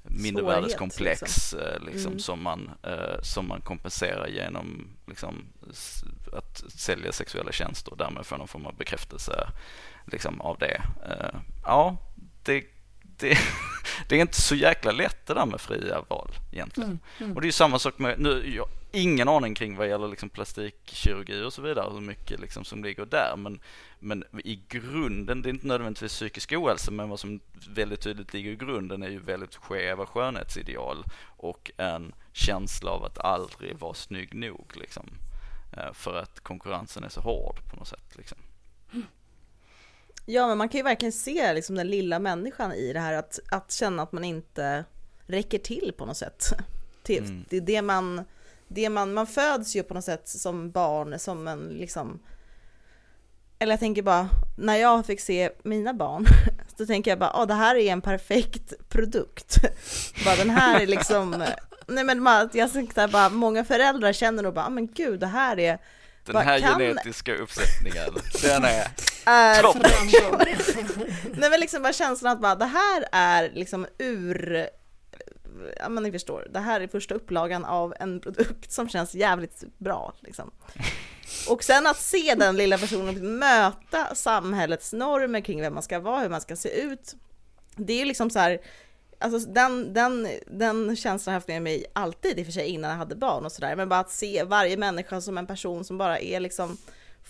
[0.02, 2.18] mindervärdeskomplex liksom, liksom mm.
[2.18, 5.44] som, man, eh, som man kompenserar genom liksom,
[6.32, 9.48] att sälja sexuella tjänster och därmed få någon form av bekräftelse
[10.04, 10.82] liksom, av det.
[11.10, 11.96] Eh, ja,
[12.46, 12.64] det,
[13.02, 13.38] det,
[14.08, 16.90] det, är inte så jäkla lätt det där med fria val egentligen.
[16.90, 17.36] Mm, mm.
[17.36, 21.42] Och det är samma sak med, nu, jag, ingen aning kring vad gäller liksom plastikkirurgi
[21.42, 23.36] och så vidare, hur mycket liksom som ligger där.
[23.36, 23.60] Men,
[23.98, 28.50] men i grunden, det är inte nödvändigtvis psykisk ohälsa, men vad som väldigt tydligt ligger
[28.50, 31.04] i grunden är ju väldigt skeva skönhetsideal
[31.36, 35.06] och en känsla av att aldrig vara snygg nog liksom.
[35.72, 38.38] Eh, för att konkurrensen är så hård på något sätt liksom.
[40.26, 43.38] Ja, men man kan ju verkligen se liksom den lilla människan i det här att,
[43.50, 44.84] att känna att man inte
[45.26, 46.52] räcker till på något sätt.
[47.02, 47.44] Det, mm.
[47.48, 48.24] det är det man
[48.68, 52.20] det man, man föds ju på något sätt som barn, som en liksom
[53.58, 56.26] eller jag tänker bara, när jag fick se mina barn,
[56.78, 59.58] så tänker jag bara, ja oh, det här är en perfekt produkt.
[60.24, 61.44] bara den här är liksom,
[61.86, 65.58] nej men jag tänkte bara, många föräldrar känner nog bara, ah, men gud det här
[65.58, 65.78] är
[66.26, 66.78] den bara, här kan...
[66.78, 68.88] genetiska uppsättningen, den är,
[69.26, 69.62] är
[71.40, 74.68] nej men liksom bara känslan att bara, det här är liksom ur
[75.80, 79.64] ja men ni förstår, det här är första upplagan av en produkt som känns jävligt
[79.78, 80.50] bra liksom.
[81.48, 86.20] Och sen att se den lilla personen möta samhällets normer kring vem man ska vara,
[86.20, 87.14] hur man ska se ut.
[87.76, 88.58] Det är ju liksom så här,
[89.18, 92.68] alltså den, den, den känslan har jag haft med mig alltid i och för sig
[92.68, 95.84] innan jag hade barn och sådär, men bara att se varje människa som en person
[95.84, 96.76] som bara är liksom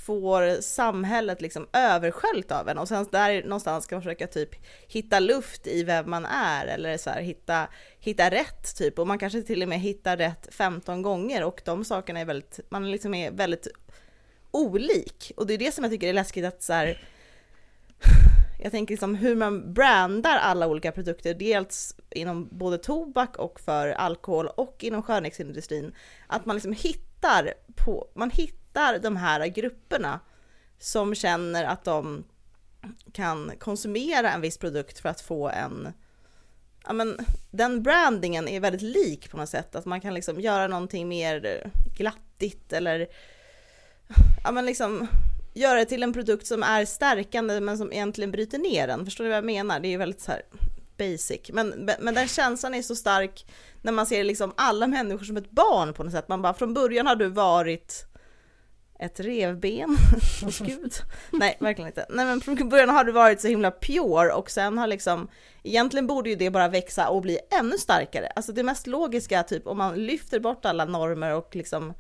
[0.07, 2.79] får samhället liksom översköljt av en.
[2.79, 4.51] Och sen där någonstans ska man försöka typ
[4.89, 7.69] hitta luft i vem man är eller så här, hitta,
[7.99, 8.99] hitta rätt typ.
[8.99, 12.61] Och man kanske till och med hittar rätt 15 gånger och de sakerna är väldigt,
[12.69, 13.69] man liksom är väldigt
[14.51, 15.33] olik.
[15.37, 17.03] Och det är det som jag tycker är läskigt att så här,
[18.59, 23.89] jag tänker liksom hur man brandar alla olika produkter, dels inom både tobak och för
[23.89, 25.95] alkohol och inom skönhetsindustrin,
[26.27, 30.21] att man liksom hittar på, man hittar de här grupperna
[30.79, 32.25] som känner att de
[33.13, 35.93] kan konsumera en viss produkt för att få en
[36.87, 37.19] ja men
[37.51, 41.71] den brandingen är väldigt lik på något sätt, att man kan liksom göra någonting mer
[41.97, 43.07] glattigt eller
[44.45, 45.09] ja men liksom
[45.57, 49.05] göra det till en produkt som är stärkande men som egentligen bryter ner den.
[49.05, 49.81] Förstår du vad jag menar?
[49.81, 50.43] Det är ju väldigt så här
[50.99, 51.41] basic.
[51.53, 53.47] Men, men den känslan är så stark
[53.83, 56.29] när man ser liksom alla människor som ett barn på något sätt.
[56.29, 58.07] Man bara från början har du varit
[58.99, 59.97] ett revben
[60.61, 60.95] gud.
[61.31, 62.07] Nej, verkligen inte.
[62.09, 65.29] Nej men från början har du varit så himla pure och sen har liksom,
[65.63, 68.27] egentligen borde ju det bara växa och bli ännu starkare.
[68.27, 71.95] Alltså det mest logiska, typ om man lyfter bort alla normer och liksom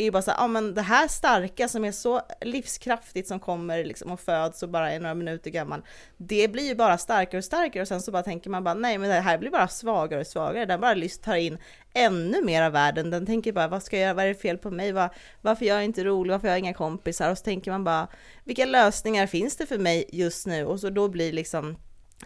[0.00, 3.40] är ju bara så här, ja men det här starka som är så livskraftigt som
[3.40, 5.82] kommer liksom och föds och bara är några minuter gammal,
[6.16, 7.82] det blir ju bara starkare och starkare.
[7.82, 10.26] Och sen så bara tänker man bara nej men det här blir bara svagare och
[10.26, 11.58] svagare, den bara tar in
[11.94, 14.58] ännu mer av världen, den tänker bara vad ska jag göra, vad är det fel
[14.58, 15.10] på mig, var,
[15.40, 17.30] varför jag är inte rolig, varför jag har inga kompisar?
[17.30, 18.08] Och så tänker man bara
[18.44, 20.64] vilka lösningar finns det för mig just nu?
[20.64, 21.76] Och så då blir liksom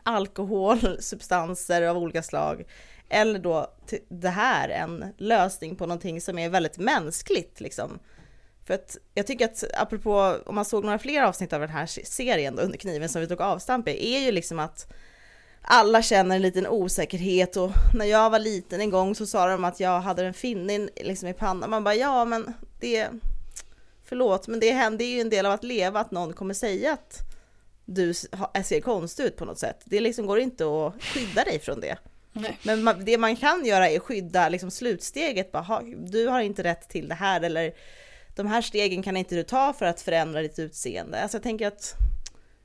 [0.03, 2.65] alkohol, substanser av olika slag
[3.09, 3.75] eller då
[4.09, 7.99] det här en lösning på någonting som är väldigt mänskligt liksom.
[8.67, 11.87] För att jag tycker att apropå om man såg några fler avsnitt av den här
[11.87, 14.93] serien då, under kniven som vi tog avstamp i är ju liksom att
[15.63, 19.65] alla känner en liten osäkerhet och när jag var liten en gång så sa de
[19.65, 21.71] att jag hade en finne liksom i pannan.
[21.71, 23.09] Man bara ja men det,
[24.05, 27.19] förlåt men det händer ju en del av att leva att någon kommer säga att
[27.85, 29.81] du ser konstig ut på något sätt.
[29.85, 31.99] Det liksom går inte att skydda dig från det.
[32.37, 32.59] Nej.
[32.63, 35.53] Men man, det man kan göra är att skydda liksom slutsteget.
[35.53, 37.73] Bara, du har inte rätt till det här eller
[38.37, 41.23] de här stegen kan inte du ta för att förändra ditt utseende.
[41.23, 41.95] Alltså jag tänker att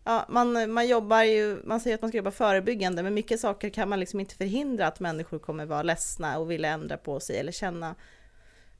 [0.03, 3.69] ja, man, man jobbar ju, man säger att man ska jobba förebyggande, men mycket saker
[3.69, 7.39] kan man liksom inte förhindra att människor kommer vara ledsna och vilja ändra på sig
[7.39, 7.95] eller känna.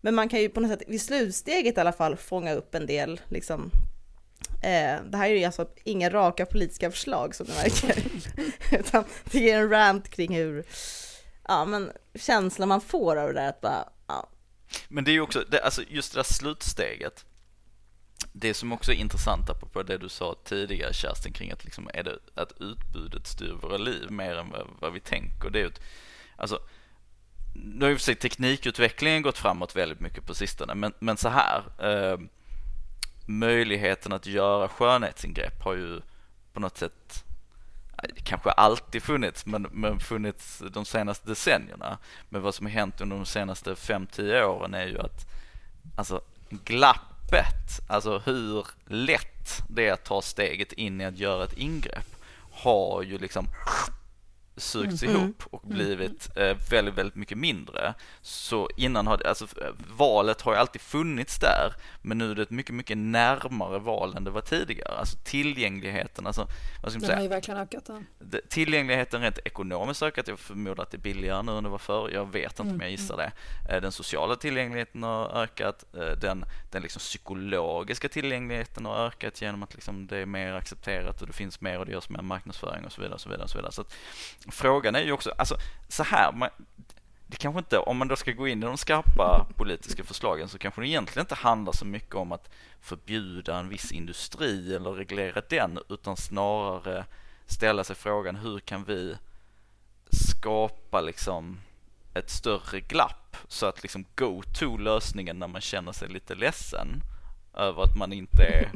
[0.02, 2.86] Men man kan ju på något sätt vid slutsteget i alla fall fånga upp en
[2.86, 3.72] del liksom
[4.62, 8.04] Eh, det här är ju alltså inga raka politiska förslag som du märker,
[8.80, 10.66] utan det är en rant kring hur,
[11.48, 14.30] ja men känslan man får av det där att bara, ja.
[14.88, 17.26] Men det är ju också, det, alltså just det där slutsteget,
[18.34, 22.04] det som också är intressant apropå det du sa tidigare Kerstin kring att liksom är
[22.04, 25.50] det att utbudet styr våra liv mer än vad, vad vi tänker.
[25.50, 25.82] Det är ju ett,
[26.36, 26.60] alltså,
[27.56, 31.30] nu har ju för sig teknikutvecklingen gått framåt väldigt mycket på sistone, men, men så
[31.30, 32.20] här, eh,
[33.30, 36.02] möjligheten att göra skönhetsingrepp har ju
[36.54, 37.24] på något sätt
[38.24, 41.98] kanske alltid funnits, men, men funnits de senaste decennierna.
[42.30, 45.26] Men vad som har hänt under de senaste 5-10 åren är ju att
[45.98, 51.58] alltså glappet, alltså hur lätt det är att ta steget in i att göra ett
[51.58, 52.16] ingrepp
[52.52, 53.48] har ju liksom
[54.60, 55.16] sugits Mm.
[55.16, 57.94] ihop och blivit eh, väldigt, väldigt mycket mindre.
[58.22, 62.36] Så innan har det, alltså eh, valet har ju alltid funnits där, men nu är
[62.36, 64.98] det ett mycket, mycket närmare val än det var tidigare.
[64.98, 67.16] Alltså tillgängligheten, alltså vad ska man Den säga?
[67.16, 67.84] har ju verkligen ökat.
[67.88, 68.40] Ja.
[68.50, 72.10] Tillgängligheten rent ekonomiskt ökat, jag förmodar att det är billigare nu än det var förr,
[72.14, 73.32] jag vet inte Mm, men jag gissar det.
[73.76, 79.64] Eh, Den sociala tillgängligheten har ökat, eh, den, den liksom psykologiska tillgängligheten har ökat genom
[79.64, 82.86] att liksom det är mer accepterat och det finns mer och det görs mer marknadsföring
[82.86, 83.14] och så vidare.
[83.16, 83.72] Och så vidare, och så vidare.
[83.72, 83.94] Så att,
[84.52, 85.58] frågan är ju också, alltså
[85.88, 86.50] så här, man,
[87.28, 90.58] det kanske inte, om man då ska gå in i de skarpa politiska förslagen så
[90.58, 92.50] kanske det egentligen inte handlar så mycket om att
[92.82, 97.06] förbjuda en viss industri eller reglera den utan snarare
[97.46, 99.16] ställa sig frågan hur kan vi
[100.12, 101.60] skapa liksom
[102.14, 107.02] ett större glapp så att liksom go-to lösningen när man känner sig lite ledsen
[107.54, 108.72] över att man inte är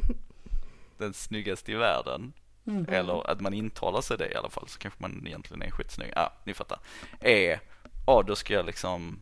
[0.98, 2.34] den snyggaste i världen?
[2.68, 2.86] Mm.
[2.90, 6.12] eller att man intalar sig det i alla fall så kanske man egentligen är skitsnygg.
[6.16, 6.80] Ja, ah, ni fattar.
[7.20, 7.60] Är,
[8.08, 9.20] ja då ska jag liksom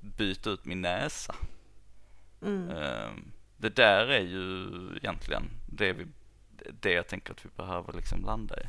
[0.00, 1.34] byta ut min näsa.
[2.42, 2.70] Mm.
[2.70, 4.66] Ehm, Det där är ju
[4.96, 6.06] egentligen det, vi,
[6.80, 8.64] det jag tänker att vi behöver liksom landa i.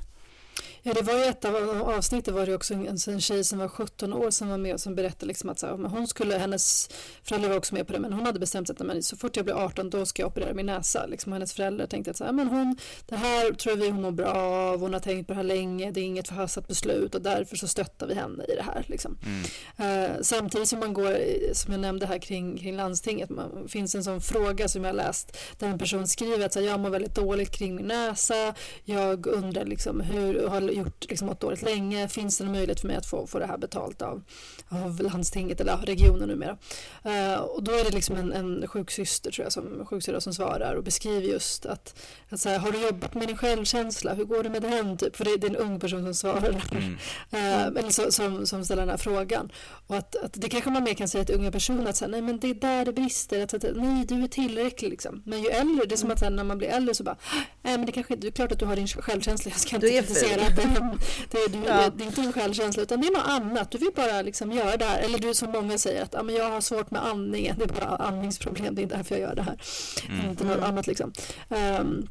[0.81, 3.67] Ja, det var ju ett av avsnitten var det också en, en tjej som var
[3.67, 6.89] 17 år som var med och som berättade liksom att så här, hon skulle, hennes
[7.23, 9.35] föräldrar var också med på det, men hon hade bestämt sig att men, så fort
[9.35, 11.05] jag blir 18 då ska jag operera min näsa.
[11.05, 14.11] Liksom, hennes föräldrar tänkte att så här, men hon, det här tror vi hon mår
[14.11, 17.21] bra av, hon har tänkt på det här länge, det är inget förhastat beslut och
[17.21, 18.85] därför så stöttar vi henne i det här.
[18.87, 19.17] Liksom.
[19.25, 20.03] Mm.
[20.03, 21.17] Eh, samtidigt som man går,
[21.53, 25.37] som jag nämnde här kring, kring landstinget, man, finns en sån fråga som jag läst
[25.59, 28.53] där en person skriver att så här, jag mår väldigt dåligt kring min näsa,
[28.85, 32.88] jag undrar liksom hur, har gjort liksom mått dåligt länge, finns det någon möjlighet för
[32.88, 34.23] mig att få, få det här betalt av,
[34.69, 36.58] av landstinget eller regionen numera?
[37.03, 40.75] Eh, och då är det liksom en, en sjuksyster tror jag som, sjuksyrra som svarar
[40.75, 41.95] och beskriver just att,
[42.29, 44.97] att så här, har du jobbat med din självkänsla, hur går det med den?
[44.97, 45.15] Typ?
[45.15, 46.62] För det, det är en ung person som svarar.
[46.71, 46.97] Mm.
[47.32, 49.51] Eh, eller så, som, som ställer den här frågan.
[49.88, 52.12] Och att, att det kanske man mer kan säga till unga personer att så här,
[52.12, 55.21] nej men det är där det brister, att, att nej du är tillräcklig liksom.
[55.25, 57.17] Men ju äldre, det är som att så här, när man blir äldre så bara,
[57.62, 59.89] nej men det kanske det är klart att du har din självkänsla, jag ska inte
[59.89, 61.00] kritisera den.
[61.32, 61.89] Det är, du, Ja.
[61.96, 64.78] det är inte din självkänsla utan det är något annat, du vill bara liksom göra
[64.78, 65.00] det här.
[65.00, 67.67] Eller du som många säger att, ja men jag har svårt med andningen, det är
[67.86, 69.62] bara andningsproblem, det är därför jag gör det här.
[70.10, 70.30] Mm.
[70.30, 70.69] Inte något Mm.
[70.69, 71.13] annat liksom.
[71.50, 72.08] Ehm,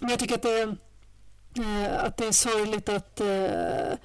[0.00, 0.60] men jag tycker att det,
[1.62, 3.98] eh, att det är sorgligt att eh,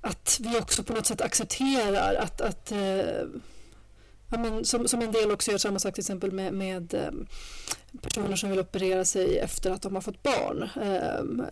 [0.00, 2.78] att vi också på något sätt accepterar att, att eh,
[4.30, 7.10] ja, men som, som en del också gör samma sak till exempel med, med eh,
[8.02, 10.62] personer som vill operera sig efter att de har fått barn.
[10.82, 11.46] Eh,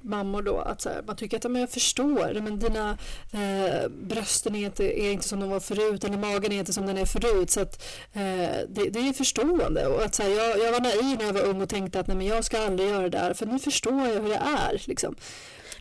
[0.00, 2.98] mammor då, att så här, man tycker att ja, men jag förstår, men dina
[3.32, 6.86] eh, brösten är inte, är inte som de var förut eller magen är inte som
[6.86, 7.50] den är förut.
[7.50, 8.20] Så att, eh,
[8.68, 9.86] det, det är förstående.
[9.86, 12.06] Och att, så här, jag, jag var naiv när jag var ung och tänkte att
[12.06, 14.82] nej, men jag ska aldrig göra det där för nu förstår jag hur det är.
[14.86, 15.16] Liksom.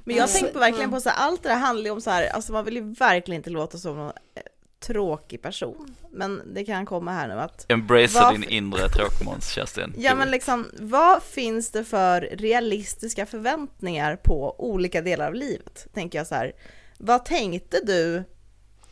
[0.03, 2.09] Men jag Alltså, tänkte verkligen på så här, allt det där handlar ju om så
[2.09, 4.43] här, alltså man vill ju verkligen inte låta som någon eh,
[4.83, 5.95] tråkig person.
[6.11, 9.93] Men det kan komma här nu att, Embracea Vad- din inre tråkmåns, Kerstin.
[9.97, 15.87] ja men liksom, vad finns det för realistiska förväntningar på olika delar av livet?
[15.93, 16.51] Tänker jag så här,
[16.97, 18.23] vad tänkte du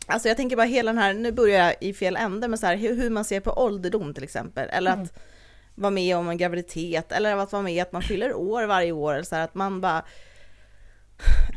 [0.08, 2.66] Alltså jag tänker bara hela den här, nu börjar jag i fel ände, men så
[2.66, 5.04] här, hur, hur man ser på ålderdom till exempel, eller Mm.
[5.04, 5.14] att
[5.76, 9.14] vara med om en graviditet, eller att vara med att man fyller år varje år,
[9.14, 10.06] eller så här, att man bara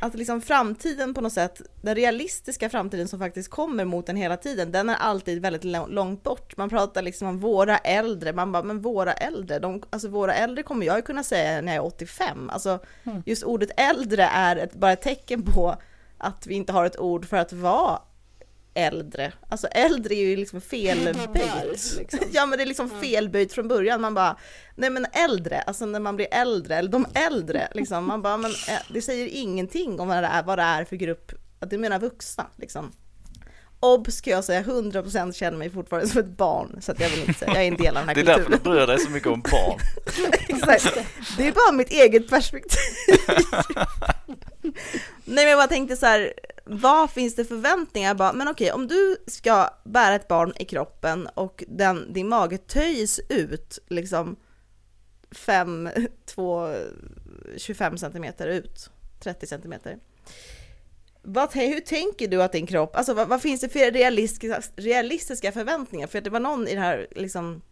[0.01, 4.37] att liksom framtiden på något sätt, den realistiska framtiden som faktiskt kommer mot en hela
[4.37, 6.57] tiden, den är alltid väldigt lång- långt bort.
[6.57, 10.63] Man pratar liksom om våra äldre, man bara, men våra äldre, de, alltså våra äldre
[10.63, 12.51] kommer jag ju kunna säga när jag är 85.
[12.51, 13.23] Alltså Mm.
[13.27, 15.77] just ordet äldre är ett, bara ett tecken på
[16.19, 17.99] att vi inte har ett ord för att vara
[18.75, 19.33] äldre.
[19.49, 21.97] Alltså äldre är ju liksom felböjt.
[21.99, 22.21] Liksom.
[22.33, 24.01] Ja men det är liksom felböjt från början.
[24.01, 24.37] Man bara,
[24.75, 28.51] nej men äldre, alltså när man blir äldre, eller de äldre, liksom, man bara, men
[28.51, 31.79] eh, det säger ingenting om vad det är, vad det är för grupp, att du
[31.79, 32.93] menar vuxna liksom.
[33.81, 37.19] Obs ska jag säga, 100% känner mig fortfarande som ett barn, så att jag vill
[37.21, 38.77] inte säga, jag är en del av den här Det är därför du kulturen.
[38.77, 39.79] bryr dig så mycket om barn.
[40.49, 40.99] Exakt.
[41.37, 42.81] Det är bara mitt eget perspektiv.
[45.25, 46.33] Nej men jag bara tänkte så här,
[46.65, 48.15] vad finns det förväntningar?
[48.15, 52.59] Bara, men okej, om du ska bära ett barn i kroppen och den, din mage
[52.59, 54.37] töjs ut liksom
[55.31, 55.89] 5,
[56.27, 56.75] 2,
[57.57, 58.91] 25 centimeter ut,
[59.21, 59.99] 30 centimeter.
[61.23, 65.53] Vad, hur tänker du att din kropp, alltså vad, vad finns det för realistiska, realistiska
[65.53, 66.07] förväntningar?
[66.07, 67.63] För det var någon i det här liksom,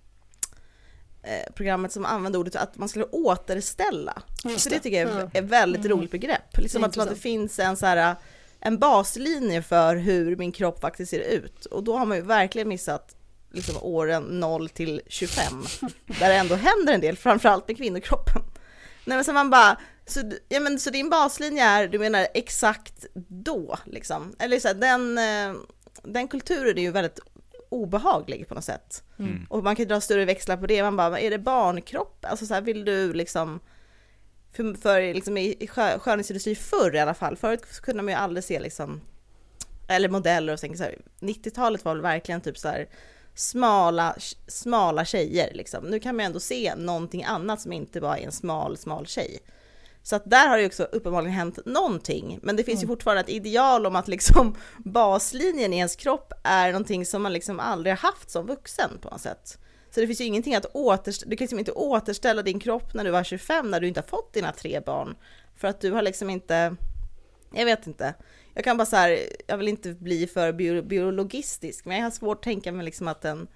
[1.22, 4.22] eh, programmet som använde ordet att man skulle återställa.
[4.44, 5.30] Just Så det tycker jag är Ja.
[5.40, 5.98] ett väldigt Mm.
[5.98, 6.58] roligt begrepp.
[6.58, 8.16] Liksom att, att det finns en, så här,
[8.64, 11.64] en baslinje för hur min kropp faktiskt ser ut.
[11.66, 13.16] Och då har man ju verkligen missat
[13.52, 15.44] liksom, åren 0 till 25,
[16.18, 18.42] där det ändå händer en del, framförallt med kvinnokroppen.
[19.04, 23.06] Nej men så man bara, Så, ja, men, så din baslinje är, du menar exakt
[23.28, 24.34] då liksom?
[24.38, 25.60] Eller så här, den, eh,
[26.02, 27.20] den kulturen är ju väldigt
[27.68, 29.02] obehaglig på något sätt.
[29.18, 29.46] Mm.
[29.50, 32.24] Och man kan dra större växlar på det, man bara, är det barnkropp?
[32.24, 33.60] Alltså så här, vill du liksom
[34.52, 38.44] för, för liksom i skö, skönhetsindustri förr i alla fall, förut kunde man ju aldrig
[38.44, 39.00] se liksom
[39.88, 42.88] eller modeller och så här, 90-talet var väl verkligen typ så här
[43.34, 45.84] smala, smala tjejer liksom.
[45.84, 49.38] Nu kan man ändå se någonting annat som inte bara är en smal, smal tjej.
[50.02, 52.38] Så att där har det också uppenbarligen hänt någonting.
[52.42, 52.90] Men det finns mm.
[52.90, 57.32] ju fortfarande ett ideal om att liksom baslinjen i ens kropp är någonting som man
[57.32, 59.58] liksom aldrig har haft som vuxen på något sätt.
[59.94, 63.04] Så det finns ju ingenting att återställa, du kan liksom inte återställa din kropp när
[63.04, 65.16] du var 25 när du inte har fått dina tre barn.
[65.56, 66.76] För att du har liksom inte,
[67.54, 68.14] jag vet inte.
[68.54, 72.36] Jag kan bara så här, jag vill inte bli för biologistisk, men jag har svårt
[72.36, 73.46] att tänka mig liksom att en,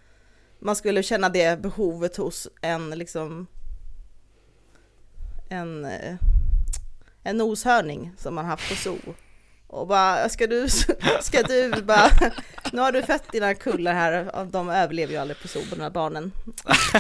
[0.58, 3.46] man skulle känna det behovet hos en liksom
[5.48, 6.16] en, eh,
[7.22, 9.14] en noshörning som man haft på zoo.
[9.76, 10.68] Och bara, ska du,
[11.20, 12.10] ska du bara,
[12.72, 15.90] nu har du fött dina kullar här, de överlever ju aldrig på zoo, de här
[15.90, 16.32] barnen.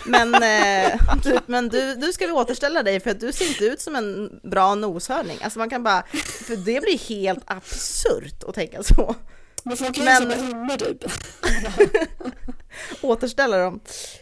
[0.04, 3.64] Men, eh, du, men du, du ska vi återställa dig för att du ser inte
[3.64, 5.38] ut som en bra noshörning.
[5.42, 6.02] Alltså man kan bara,
[6.46, 9.14] för det blir helt absurt att tänka så.
[9.62, 11.04] Men folk är som typ.
[13.02, 13.80] återställa dem.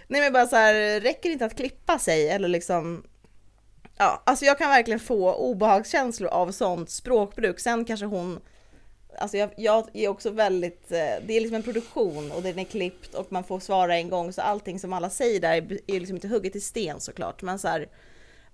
[0.09, 3.05] Nej men bara så här, räcker det inte att klippa sig eller liksom
[3.97, 7.61] Ja, alltså jag kan verkligen få obehagskänslor av sånt språkbruk.
[7.61, 8.41] Sen kanske hon,
[9.19, 12.65] alltså jag, jag är också väldigt, eh, det är liksom en produktion och den är
[12.65, 15.53] klippt och man får svara en gång så allting som alla säger där
[15.87, 17.43] är liksom inte hugget i sten såklart.
[17.43, 17.89] Men så här,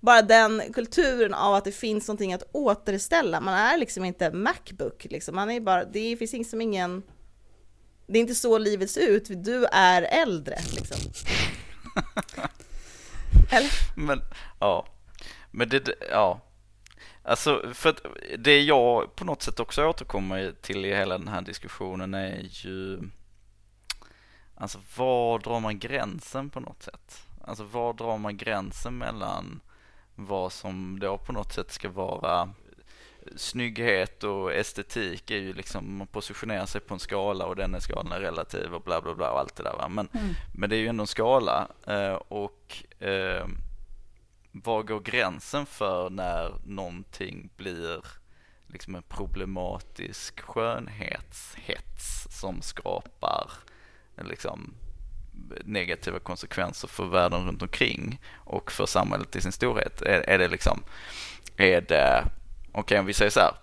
[0.00, 3.40] bara den kulturen av att det finns någonting att återställa.
[3.40, 5.34] Man är liksom inte Macbook liksom.
[5.36, 7.02] Man är bara, det finns liksom ingen,
[8.06, 9.24] det är inte så livet ser ut.
[9.44, 10.96] Du är äldre liksom.
[13.52, 13.70] Eller?
[13.96, 14.20] Men,
[14.60, 14.86] ja.
[15.50, 16.40] Men det, ja.
[17.22, 18.06] Alltså, för att
[18.38, 23.00] det jag på något sätt också återkommer till i hela den här diskussionen är ju
[24.60, 27.26] Alltså var drar man gränsen på något sätt?
[27.44, 29.60] Alltså var drar man gränsen mellan
[30.14, 32.50] vad som då på något sätt ska vara
[33.36, 37.80] snygghet och estetik är ju liksom, man positionerar sig på en skala och den är
[37.80, 39.88] skalan är relativ och bla bla bla och allt det där va.
[39.88, 40.34] Men, mm.
[40.54, 43.46] men det är ju ändå en skala eh, och eh,
[44.52, 48.04] var går gränsen för när någonting blir
[48.66, 53.50] liksom en problematisk skönhetshets som skapar
[54.16, 54.74] liksom
[55.64, 60.02] negativa konsekvenser för världen runt omkring och för samhället i sin storhet?
[60.02, 60.82] Är, är det liksom,
[61.56, 62.24] är det,
[62.72, 63.54] okej okay, om vi säger så här,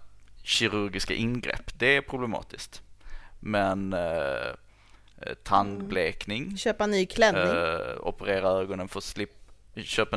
[0.43, 2.81] kirurgiska ingrepp, det är problematiskt.
[3.39, 4.53] Men eh,
[5.43, 6.57] tandblekning, mm.
[6.57, 9.36] köpa ny klänning, eh, operera ögonen för att slippa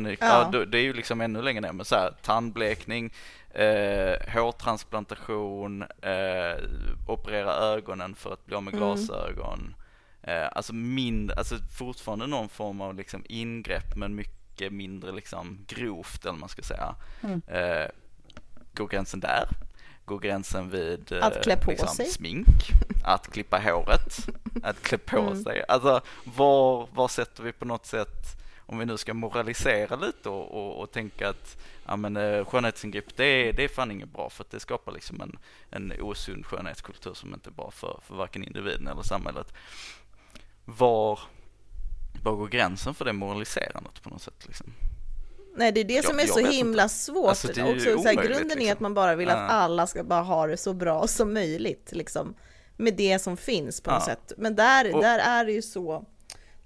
[0.01, 0.49] Ny, ja.
[0.53, 0.65] ja.
[0.65, 3.13] det är ju liksom ännu längre ner, men så här, tandblekning,
[3.49, 6.63] eh, hårtransplantation, eh,
[7.07, 8.85] operera ögonen för att bli av med mm.
[8.85, 9.75] glasögon.
[10.23, 16.25] Eh, alltså, mind, alltså fortfarande någon form av liksom ingrepp men mycket mindre liksom grovt
[16.25, 16.95] eller man ska säga.
[17.21, 17.41] Mm.
[17.47, 17.87] Eh,
[18.73, 19.47] går gränsen där?
[20.05, 22.05] Går gränsen vid att klä på liksom, sig.
[22.05, 22.71] smink,
[23.03, 24.27] att klippa håret,
[24.63, 25.43] att klä på mm.
[25.43, 25.63] sig.
[25.67, 28.40] Alltså var, var sätter vi på något sätt
[28.71, 33.15] om vi nu ska moralisera lite och, och, och tänka att ja, men, eh, skönhetsingrepp
[33.15, 35.37] det är, det är fan inget bra för att det skapar liksom en,
[35.69, 39.53] en osund skönhetskultur som inte är bra för, för varken individen eller samhället.
[40.65, 41.19] Var,
[42.23, 44.47] var går gränsen för det moraliserandet på något sätt?
[44.47, 44.73] Liksom?
[45.55, 46.95] Nej, det är det jag, som är så himla inte.
[46.95, 47.29] svårt.
[47.29, 48.61] Alltså, Också, så här, grunden liksom.
[48.61, 51.89] är att man bara vill att alla ska bara ha det så bra som möjligt,
[51.91, 52.33] liksom,
[52.77, 54.31] med det som finns på något sätt.
[54.37, 56.05] Men där, och, där är det ju så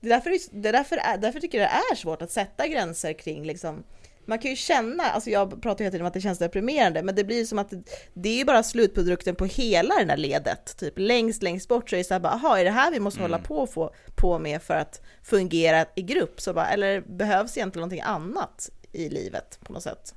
[0.05, 3.13] det är därför, det är därför, därför tycker jag det är svårt att sätta gränser
[3.13, 3.83] kring liksom,
[4.25, 7.15] man kan ju känna, alltså jag pratar hela tiden om att det känns deprimerande, men
[7.15, 7.83] det blir som att det,
[8.13, 10.77] det är ju bara slutprodukten på hela det där ledet.
[10.77, 12.99] Typ längst, längst bort så är det så här bara, aha, är det här vi
[12.99, 13.31] måste mm.
[13.31, 16.41] hålla på, och få, på med för att fungera i grupp?
[16.41, 20.15] Så bara, eller behövs egentligen någonting annat i livet på något sätt?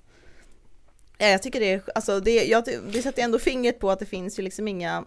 [1.18, 4.38] Jag tycker det är, alltså det, jag, det sätter ändå fingret på att det finns
[4.38, 5.04] ju liksom inga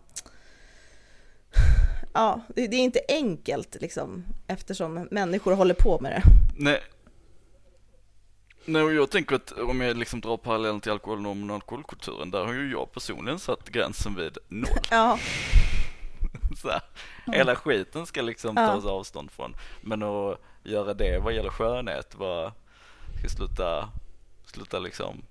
[2.13, 6.23] ja, det, är inte enkelt liksom, eftersom människor håller på med det.
[6.57, 6.81] Nej.
[8.65, 12.45] Nej, och jag tänker att om jag liksom drar parallellen till alkoholnormen och alkoholkulturen, där
[12.45, 14.69] har ju jag personligen satt gränsen vid noll.
[14.91, 15.19] Ja.
[16.61, 16.81] Så här,
[17.25, 18.67] hela skiten ska liksom ja.
[18.67, 19.55] tas avstånd från.
[19.81, 22.51] Men att göra det vad gäller skönhet, vad
[23.19, 23.89] ska sluta,
[24.45, 25.21] sluta liksom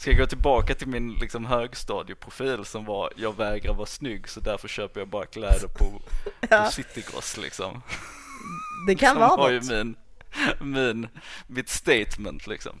[0.00, 4.40] Ska jag gå tillbaka till min liksom högstadieprofil som var jag vägrar vara snygg så
[4.40, 6.02] därför köper jag bara kläder på,
[6.50, 6.64] ja.
[6.64, 7.82] på Citygross liksom.
[8.86, 9.70] Det kan som vara var något.
[9.70, 9.96] ju min,
[10.60, 11.08] min,
[11.46, 12.76] mitt statement liksom.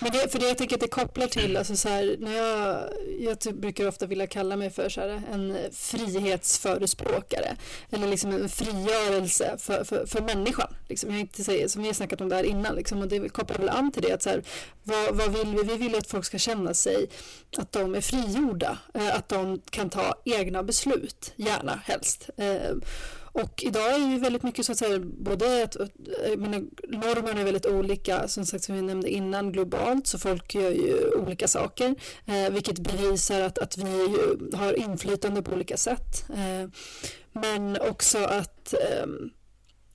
[0.00, 2.88] Men det, för det jag tänker att det kopplar till, alltså så här, när jag,
[3.20, 7.56] jag typ brukar ofta vilja kalla mig för så här, en frihetsförespråkare
[7.90, 10.74] eller liksom en frigörelse för, för, för människan.
[10.88, 11.10] Liksom.
[11.10, 13.68] Jag inte säger, som vi har snackat om där innan liksom, och det kopplar väl
[13.68, 14.42] an till det att så här,
[14.82, 15.62] vad, vad vill vi?
[15.62, 17.06] Vi vill att folk ska känna sig
[17.56, 22.30] att de är frigjorda, eh, att de kan ta egna beslut, gärna helst.
[22.36, 22.76] Eh,
[23.34, 25.76] och idag är ju väldigt mycket så att säga, både att,
[26.38, 30.70] menar, normerna är väldigt olika, som sagt som vi nämnde innan, globalt, så folk gör
[30.70, 31.94] ju olika saker,
[32.26, 34.16] eh, vilket bevisar att, att vi
[34.52, 36.24] har inflytande på olika sätt.
[36.30, 36.68] Eh,
[37.32, 39.06] men också att eh,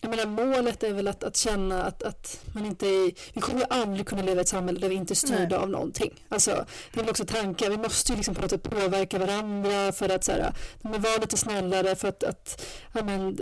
[0.02, 3.60] jag menar, målet är väl att, att känna att, att man inte är, vi kommer
[3.60, 6.14] ju aldrig kunna leva i ett samhälle där vi inte är styrda av någonting.
[6.30, 9.92] Alltså, det är väl också tankar, vi måste ju liksom på något sätt påverka varandra
[9.92, 13.38] för att så här, men vara lite snällare för att, att men,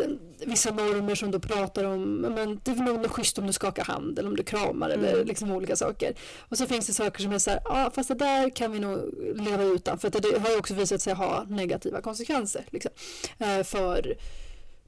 [0.45, 4.19] vissa normer som då pratar om, men, det är nog schysst om du skakar hand
[4.19, 5.05] eller om du kramar mm.
[5.05, 6.13] eller liksom olika saker.
[6.39, 8.79] Och så finns det saker som är så här, ja fast det där kan vi
[8.79, 12.91] nog leva utan för att det har ju också visat sig ha negativa konsekvenser liksom,
[13.39, 14.17] eh, för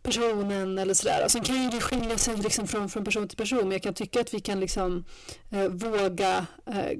[0.03, 1.21] personen eller sådär.
[1.21, 3.83] Alltså, Sen kan ju det skilja sig liksom från, från person till person men jag
[3.83, 5.05] kan tycka att vi kan liksom
[5.51, 6.97] eh, våga eh,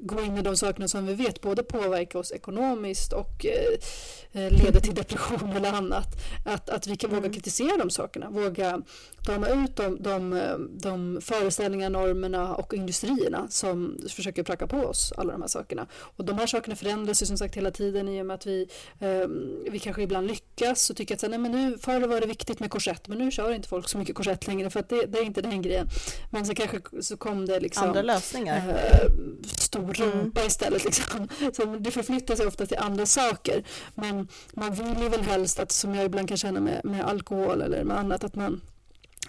[0.00, 4.52] gå in i de sakerna som vi vet både påverkar oss ekonomiskt och eh, eh,
[4.52, 6.06] leder till depression eller annat.
[6.44, 7.32] Att, att vi kan våga mm.
[7.32, 8.82] kritisera de sakerna, våga
[9.26, 10.40] dama ut de, de,
[10.82, 15.86] de föreställningar, normerna och industrierna som försöker pracka på oss alla de här sakerna.
[16.16, 18.68] Och de här sakerna förändras ju som sagt hela tiden i och med att vi,
[19.00, 19.28] eh,
[19.70, 22.70] vi kanske ibland lyckas och tycker att nej, men nu, förr var det viktigt med
[22.70, 25.24] korsett men nu kör inte folk så mycket korsett längre för att det, det är
[25.24, 25.88] inte den grejen.
[26.30, 28.68] Men så kanske så kom det liksom andra lösningar.
[28.68, 29.10] Eh,
[29.46, 30.46] stor rumpa mm.
[30.46, 30.84] istället.
[30.84, 31.28] Liksom.
[31.52, 33.64] Så det förflyttar sig ofta till andra saker.
[33.94, 37.62] Men man vill ju väl helst att, som jag ibland kan känna med, med alkohol
[37.62, 38.60] eller med annat, att, man,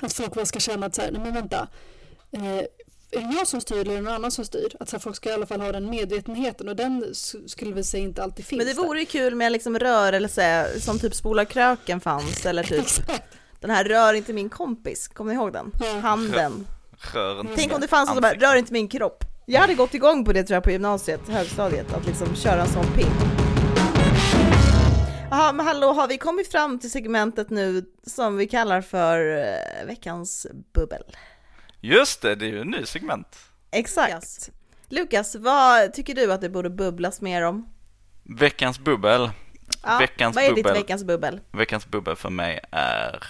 [0.02, 1.68] att folk bara ska känna att så här, nej men vänta,
[2.32, 2.64] eh,
[3.12, 4.76] är det jag som styr eller är det någon annan som styr?
[4.80, 7.16] Att så folk ska i alla fall ha den medvetenheten och den
[7.48, 11.00] skulle vi säga inte alltid finns Men det vore ju kul med liksom rörelse som
[11.00, 12.86] typ spola kröken fanns eller typ
[13.60, 15.72] den här rör inte min kompis, kommer ni ihåg den?
[16.02, 16.68] Handen.
[17.14, 19.24] Rör Tänk om det fanns så bara, rör inte min kropp.
[19.52, 22.68] Jag hade gått igång på det tror jag på gymnasiet, högstadiet, att liksom köra en
[22.68, 23.12] sån pin.
[25.30, 29.88] Jaha, men hallå, har vi kommit fram till segmentet nu som vi kallar för uh,
[29.88, 31.04] veckans bubbel?
[31.82, 33.38] Just det, det är ju en ny segment.
[33.72, 34.14] Exakt.
[34.14, 34.50] Lukas.
[34.90, 37.70] Lukas, vad tycker du att det borde bubblas mer om?
[38.24, 39.30] Veckans bubbel.
[39.84, 40.64] Ja, veckans vad är bubbel.
[40.64, 41.40] ditt veckans bubbel?
[41.52, 43.24] Veckans bubbel för mig är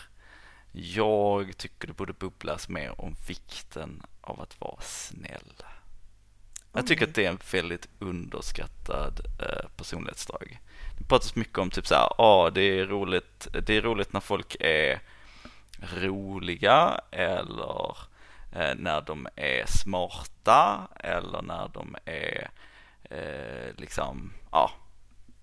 [0.72, 5.54] jag tycker det borde bubblas mer om vikten av att vara snäll.
[6.74, 10.60] Jag tycker att det är en väldigt underskattad eh, personlighetsdrag.
[10.98, 14.20] Det pratas mycket om typ så här, ah, det är roligt, det är roligt när
[14.20, 15.02] folk är
[15.80, 17.98] roliga eller
[18.52, 22.50] eh, när de är smarta eller när de är
[23.04, 24.72] eh, liksom, ja,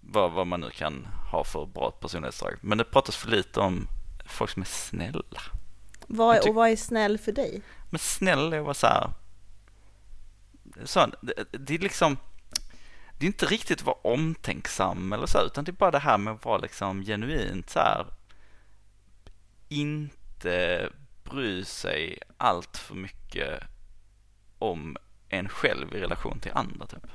[0.01, 2.55] vad, vad man nu kan ha för bra personlighetsdrag.
[2.61, 3.89] Men det pratas för lite om
[4.27, 5.43] folk som är snälla.
[6.07, 7.63] Vad, och vad är snäll för dig?
[7.91, 9.11] Men snäll är att vara så här,
[10.85, 12.17] så, det, det är liksom,
[13.19, 16.19] det är inte riktigt att vara omtänksam eller så, utan det är bara det här
[16.19, 18.07] med att vara liksom genuint så här,
[19.69, 20.89] inte
[21.25, 23.63] bry sig allt för mycket
[24.59, 24.97] om
[25.29, 27.07] en själv i relation till andra typ.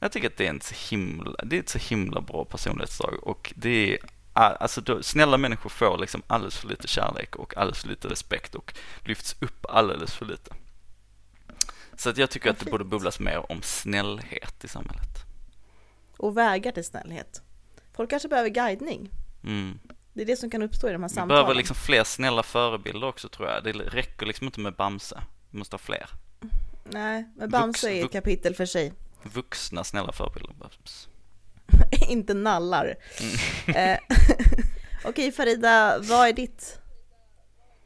[0.00, 3.14] Jag tycker att det är, en så himla, det är ett så himla bra personlighetsdrag
[3.22, 3.98] och det är
[4.40, 8.54] Alltså då, snälla människor får liksom alldeles för lite kärlek och alldeles för lite respekt
[8.54, 10.50] och lyfts upp alldeles för lite.
[11.98, 15.24] Så att jag tycker att det borde bubblas mer om snällhet i samhället.
[16.16, 17.42] Och vägar till snällhet.
[17.96, 19.10] Folk kanske behöver guidning.
[19.44, 19.78] Mm.
[20.12, 21.28] Det är det som kan uppstå i de här samtalen.
[21.28, 23.64] Vi behöver liksom fler snälla förebilder också tror jag.
[23.64, 25.22] Det räcker liksom inte med Bamse.
[25.50, 26.10] Vi måste ha fler.
[26.84, 28.92] Nej, men Bamse Vux, är ett kapitel för sig.
[29.22, 31.08] Vuxna snälla förebilder behövs.
[32.08, 32.96] inte nallar.
[33.66, 33.76] Mm.
[33.76, 33.98] Eh,
[35.04, 36.80] okej Farida, vad är ditt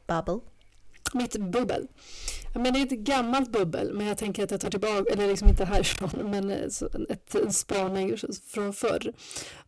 [0.07, 0.39] bubble?
[1.13, 1.87] Mitt bubbel?
[2.53, 5.47] Men det är ett gammalt bubbel, men jag tänker att jag tar tillbaka, eller liksom
[5.47, 6.51] inte härifrån, men
[7.09, 9.13] ett, en spaning från förr.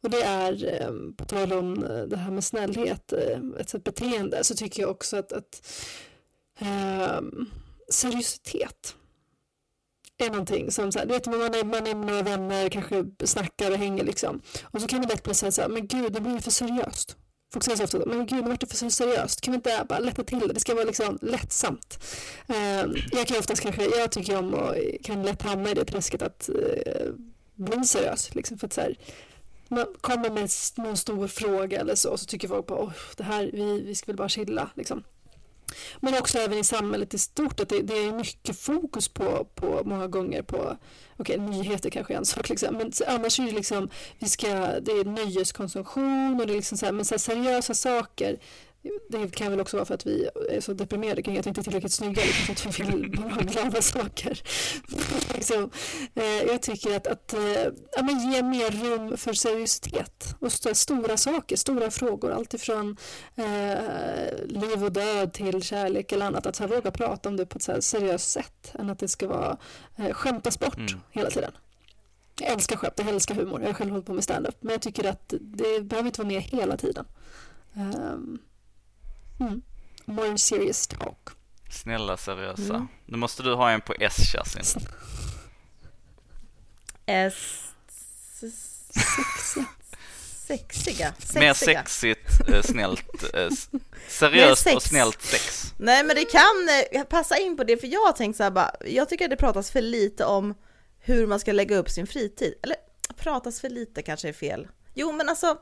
[0.02, 3.84] Och det är, ehm, på tal om eh, det här med snällhet, eh, ett sätt
[3.84, 5.68] beteende, så tycker jag också att, att
[7.20, 7.50] um,
[7.90, 8.96] seriositet
[10.18, 13.06] är någonting som så här, du vet man är, man är med några vänner, kanske
[13.24, 14.42] snackar och hänger liksom.
[14.64, 17.18] Och så kan det lätt bli så här, men gud det blir för seriöst
[17.56, 19.42] fokuserar så ofta, men gud, nu vart det för seriöst.
[19.42, 20.54] Kan vi inte bara lätta till det?
[20.54, 22.00] Det ska vara liksom lättsamt.
[22.50, 22.56] Uh,
[23.12, 26.50] jag kan oftast kanske, jag tycker om och kan lätt hamna i det träsket att
[26.50, 27.14] uh,
[27.56, 28.36] bli seriös.
[28.36, 28.96] Liksom, för att så här,
[29.68, 33.24] man kommer med någon stor fråga eller så och så tycker folk bara, oh, det
[33.24, 34.70] här, vi, vi ska väl bara chilla.
[34.76, 35.04] Liksom.
[36.00, 39.82] Men också även i samhället i stort, att det, det är mycket fokus på, på
[39.86, 40.78] många gånger på,
[41.18, 43.90] okej okay, nyheter kanske är en sak, liksom, men annars är det liksom,
[44.20, 44.48] vi ska,
[44.80, 48.40] det är nöjeskonsumtion och det är liksom så här, men så här seriösa saker
[49.10, 51.62] det kan väl också vara för att vi är så deprimerade kring att vi inte
[51.62, 54.42] är tillräckligt snygga, liksom, för att vi vill bara ha glada saker.
[55.34, 55.70] liksom,
[56.16, 57.64] eh, jag tycker att, att eh,
[57.96, 62.98] ja, men ge mer rum för seriositet och st stora saker, stora frågor, alltifrån
[63.36, 67.46] eh, liv och död till kärlek eller annat, att så här, våga prata om det
[67.46, 69.58] på ett seriöst sätt än att det ska vara
[69.96, 71.00] eh, skämtas bort mm.
[71.12, 71.52] hela tiden.
[72.40, 74.82] Jag älskar skämt, jag älskar humor, jag har själv hållit på med stand-up, men jag
[74.82, 77.06] tycker att det behöver inte vara med hela tiden.
[77.74, 78.40] Um,
[79.40, 79.62] Mm.
[80.06, 81.30] More serious talk.
[81.70, 82.76] Snälla seriösa.
[82.76, 82.88] Mm.
[83.06, 84.82] Nu måste du ha en på S, Kerstin.
[87.06, 87.62] S...
[90.48, 91.14] Sexiga.
[91.20, 91.40] Sexiga.
[91.40, 93.50] Mer sexigt, eh, snällt, eh,
[94.08, 95.74] seriöst och snällt sex.
[95.78, 98.52] Nej men det kan eh, passa in på det för jag har tänkt så här
[98.52, 100.54] bara, jag tycker att det pratas för lite om
[101.00, 102.54] hur man ska lägga upp sin fritid.
[102.64, 102.76] Eller
[103.18, 104.68] pratas för lite kanske är fel.
[104.94, 105.58] Jo men alltså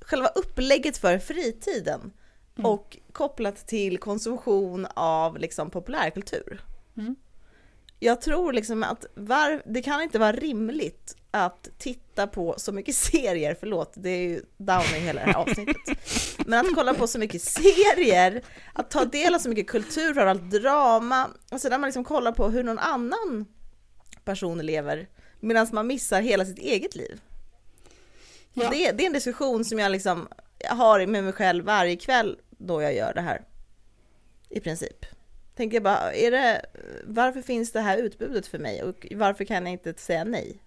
[0.00, 2.12] själva upplägget för fritiden
[2.58, 2.70] mm.
[2.70, 6.60] och kopplat till konsumtion av liksom populärkultur.
[6.96, 7.16] Mm.
[8.00, 12.94] Jag tror liksom att var, det kan inte vara rimligt att titta på så mycket
[12.94, 15.98] serier, förlåt, det är ju down i hela det här avsnittet.
[16.46, 18.42] Men att kolla på så mycket serier,
[18.72, 22.32] att ta del av så mycket kultur, framförallt drama, och sen när man liksom kollar
[22.32, 23.46] på hur någon annan
[24.24, 25.08] person lever,
[25.40, 27.20] medan man missar hela sitt eget liv.
[28.52, 28.70] Ja.
[28.70, 30.28] Det, det, är en diskussion som jag liksom
[30.70, 33.42] har med mig själv varje kväll då jag gör det här.
[34.48, 35.06] I princip.
[35.54, 36.62] Tänker bara, är det,
[37.04, 40.62] varför finns det här utbudet för mig och varför kan jag inte säga nej?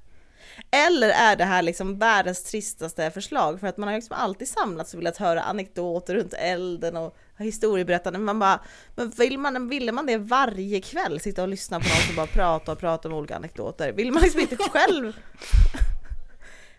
[0.71, 4.93] Eller är det här liksom världens tristaste förslag för att man har liksom alltid samlats
[4.93, 8.19] och velat höra anekdoter runt elden och historieberättande.
[8.19, 8.59] Men Man bara,
[8.95, 11.19] men vill man, ville man det varje kväll?
[11.19, 13.91] Sitta och lyssna på någon som bara pratar och pratar om olika anekdoter?
[13.91, 15.13] Vill man liksom inte själv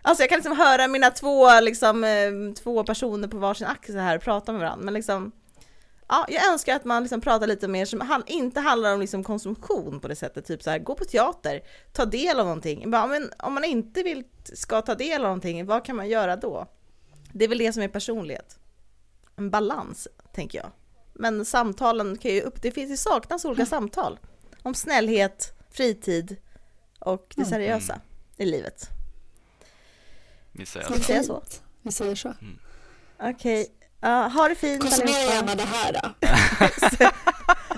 [0.03, 4.19] Alltså jag kan liksom höra mina två, liksom, eh, två personer på varsin axel här
[4.19, 5.33] prata med varandra, men liksom
[6.09, 9.25] Ja, jag önskar att man liksom pratar lite mer som han, inte handlar om liksom
[9.25, 12.91] konsumtion på det sättet, typ så här, gå på teater, ta del av någonting.
[12.91, 16.67] Men om man inte vill, ska ta del av någonting, vad kan man göra då?
[17.33, 18.59] Det är väl det som är personlighet.
[19.37, 20.71] En balans, tänker jag.
[21.13, 23.71] Men samtalen kan ju upp, det finns ju saknas olika mm.
[23.71, 24.19] samtal.
[24.63, 26.37] Om snällhet, fritid
[26.99, 27.51] och det mm.
[27.51, 28.05] seriösa mm.
[28.37, 28.89] i livet.
[30.53, 30.95] Vi säger så.
[30.95, 31.43] Vi säger så.
[31.83, 32.29] Vi säger så.
[32.29, 32.59] Mm.
[33.23, 33.31] Okej.
[33.31, 34.11] Okay.
[34.11, 36.29] Uh, ha det fint Konsumera gärna det här då.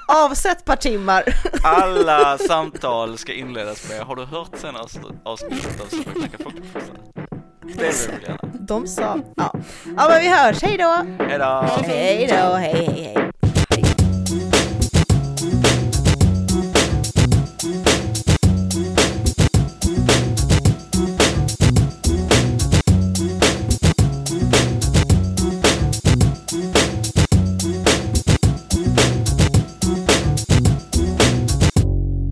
[0.25, 1.25] Avsätt ett par timmar.
[1.64, 6.99] Alla samtal ska inledas med Har du hört senaste avsnittet av Superknacka Folkförfattare?
[7.62, 8.51] Det vill vi gärna.
[8.61, 9.55] De sa, ja.
[9.97, 11.07] Ja men vi hörs, hej då!
[11.25, 11.66] Hej då!
[11.87, 13.31] Hej då, hej hej hej.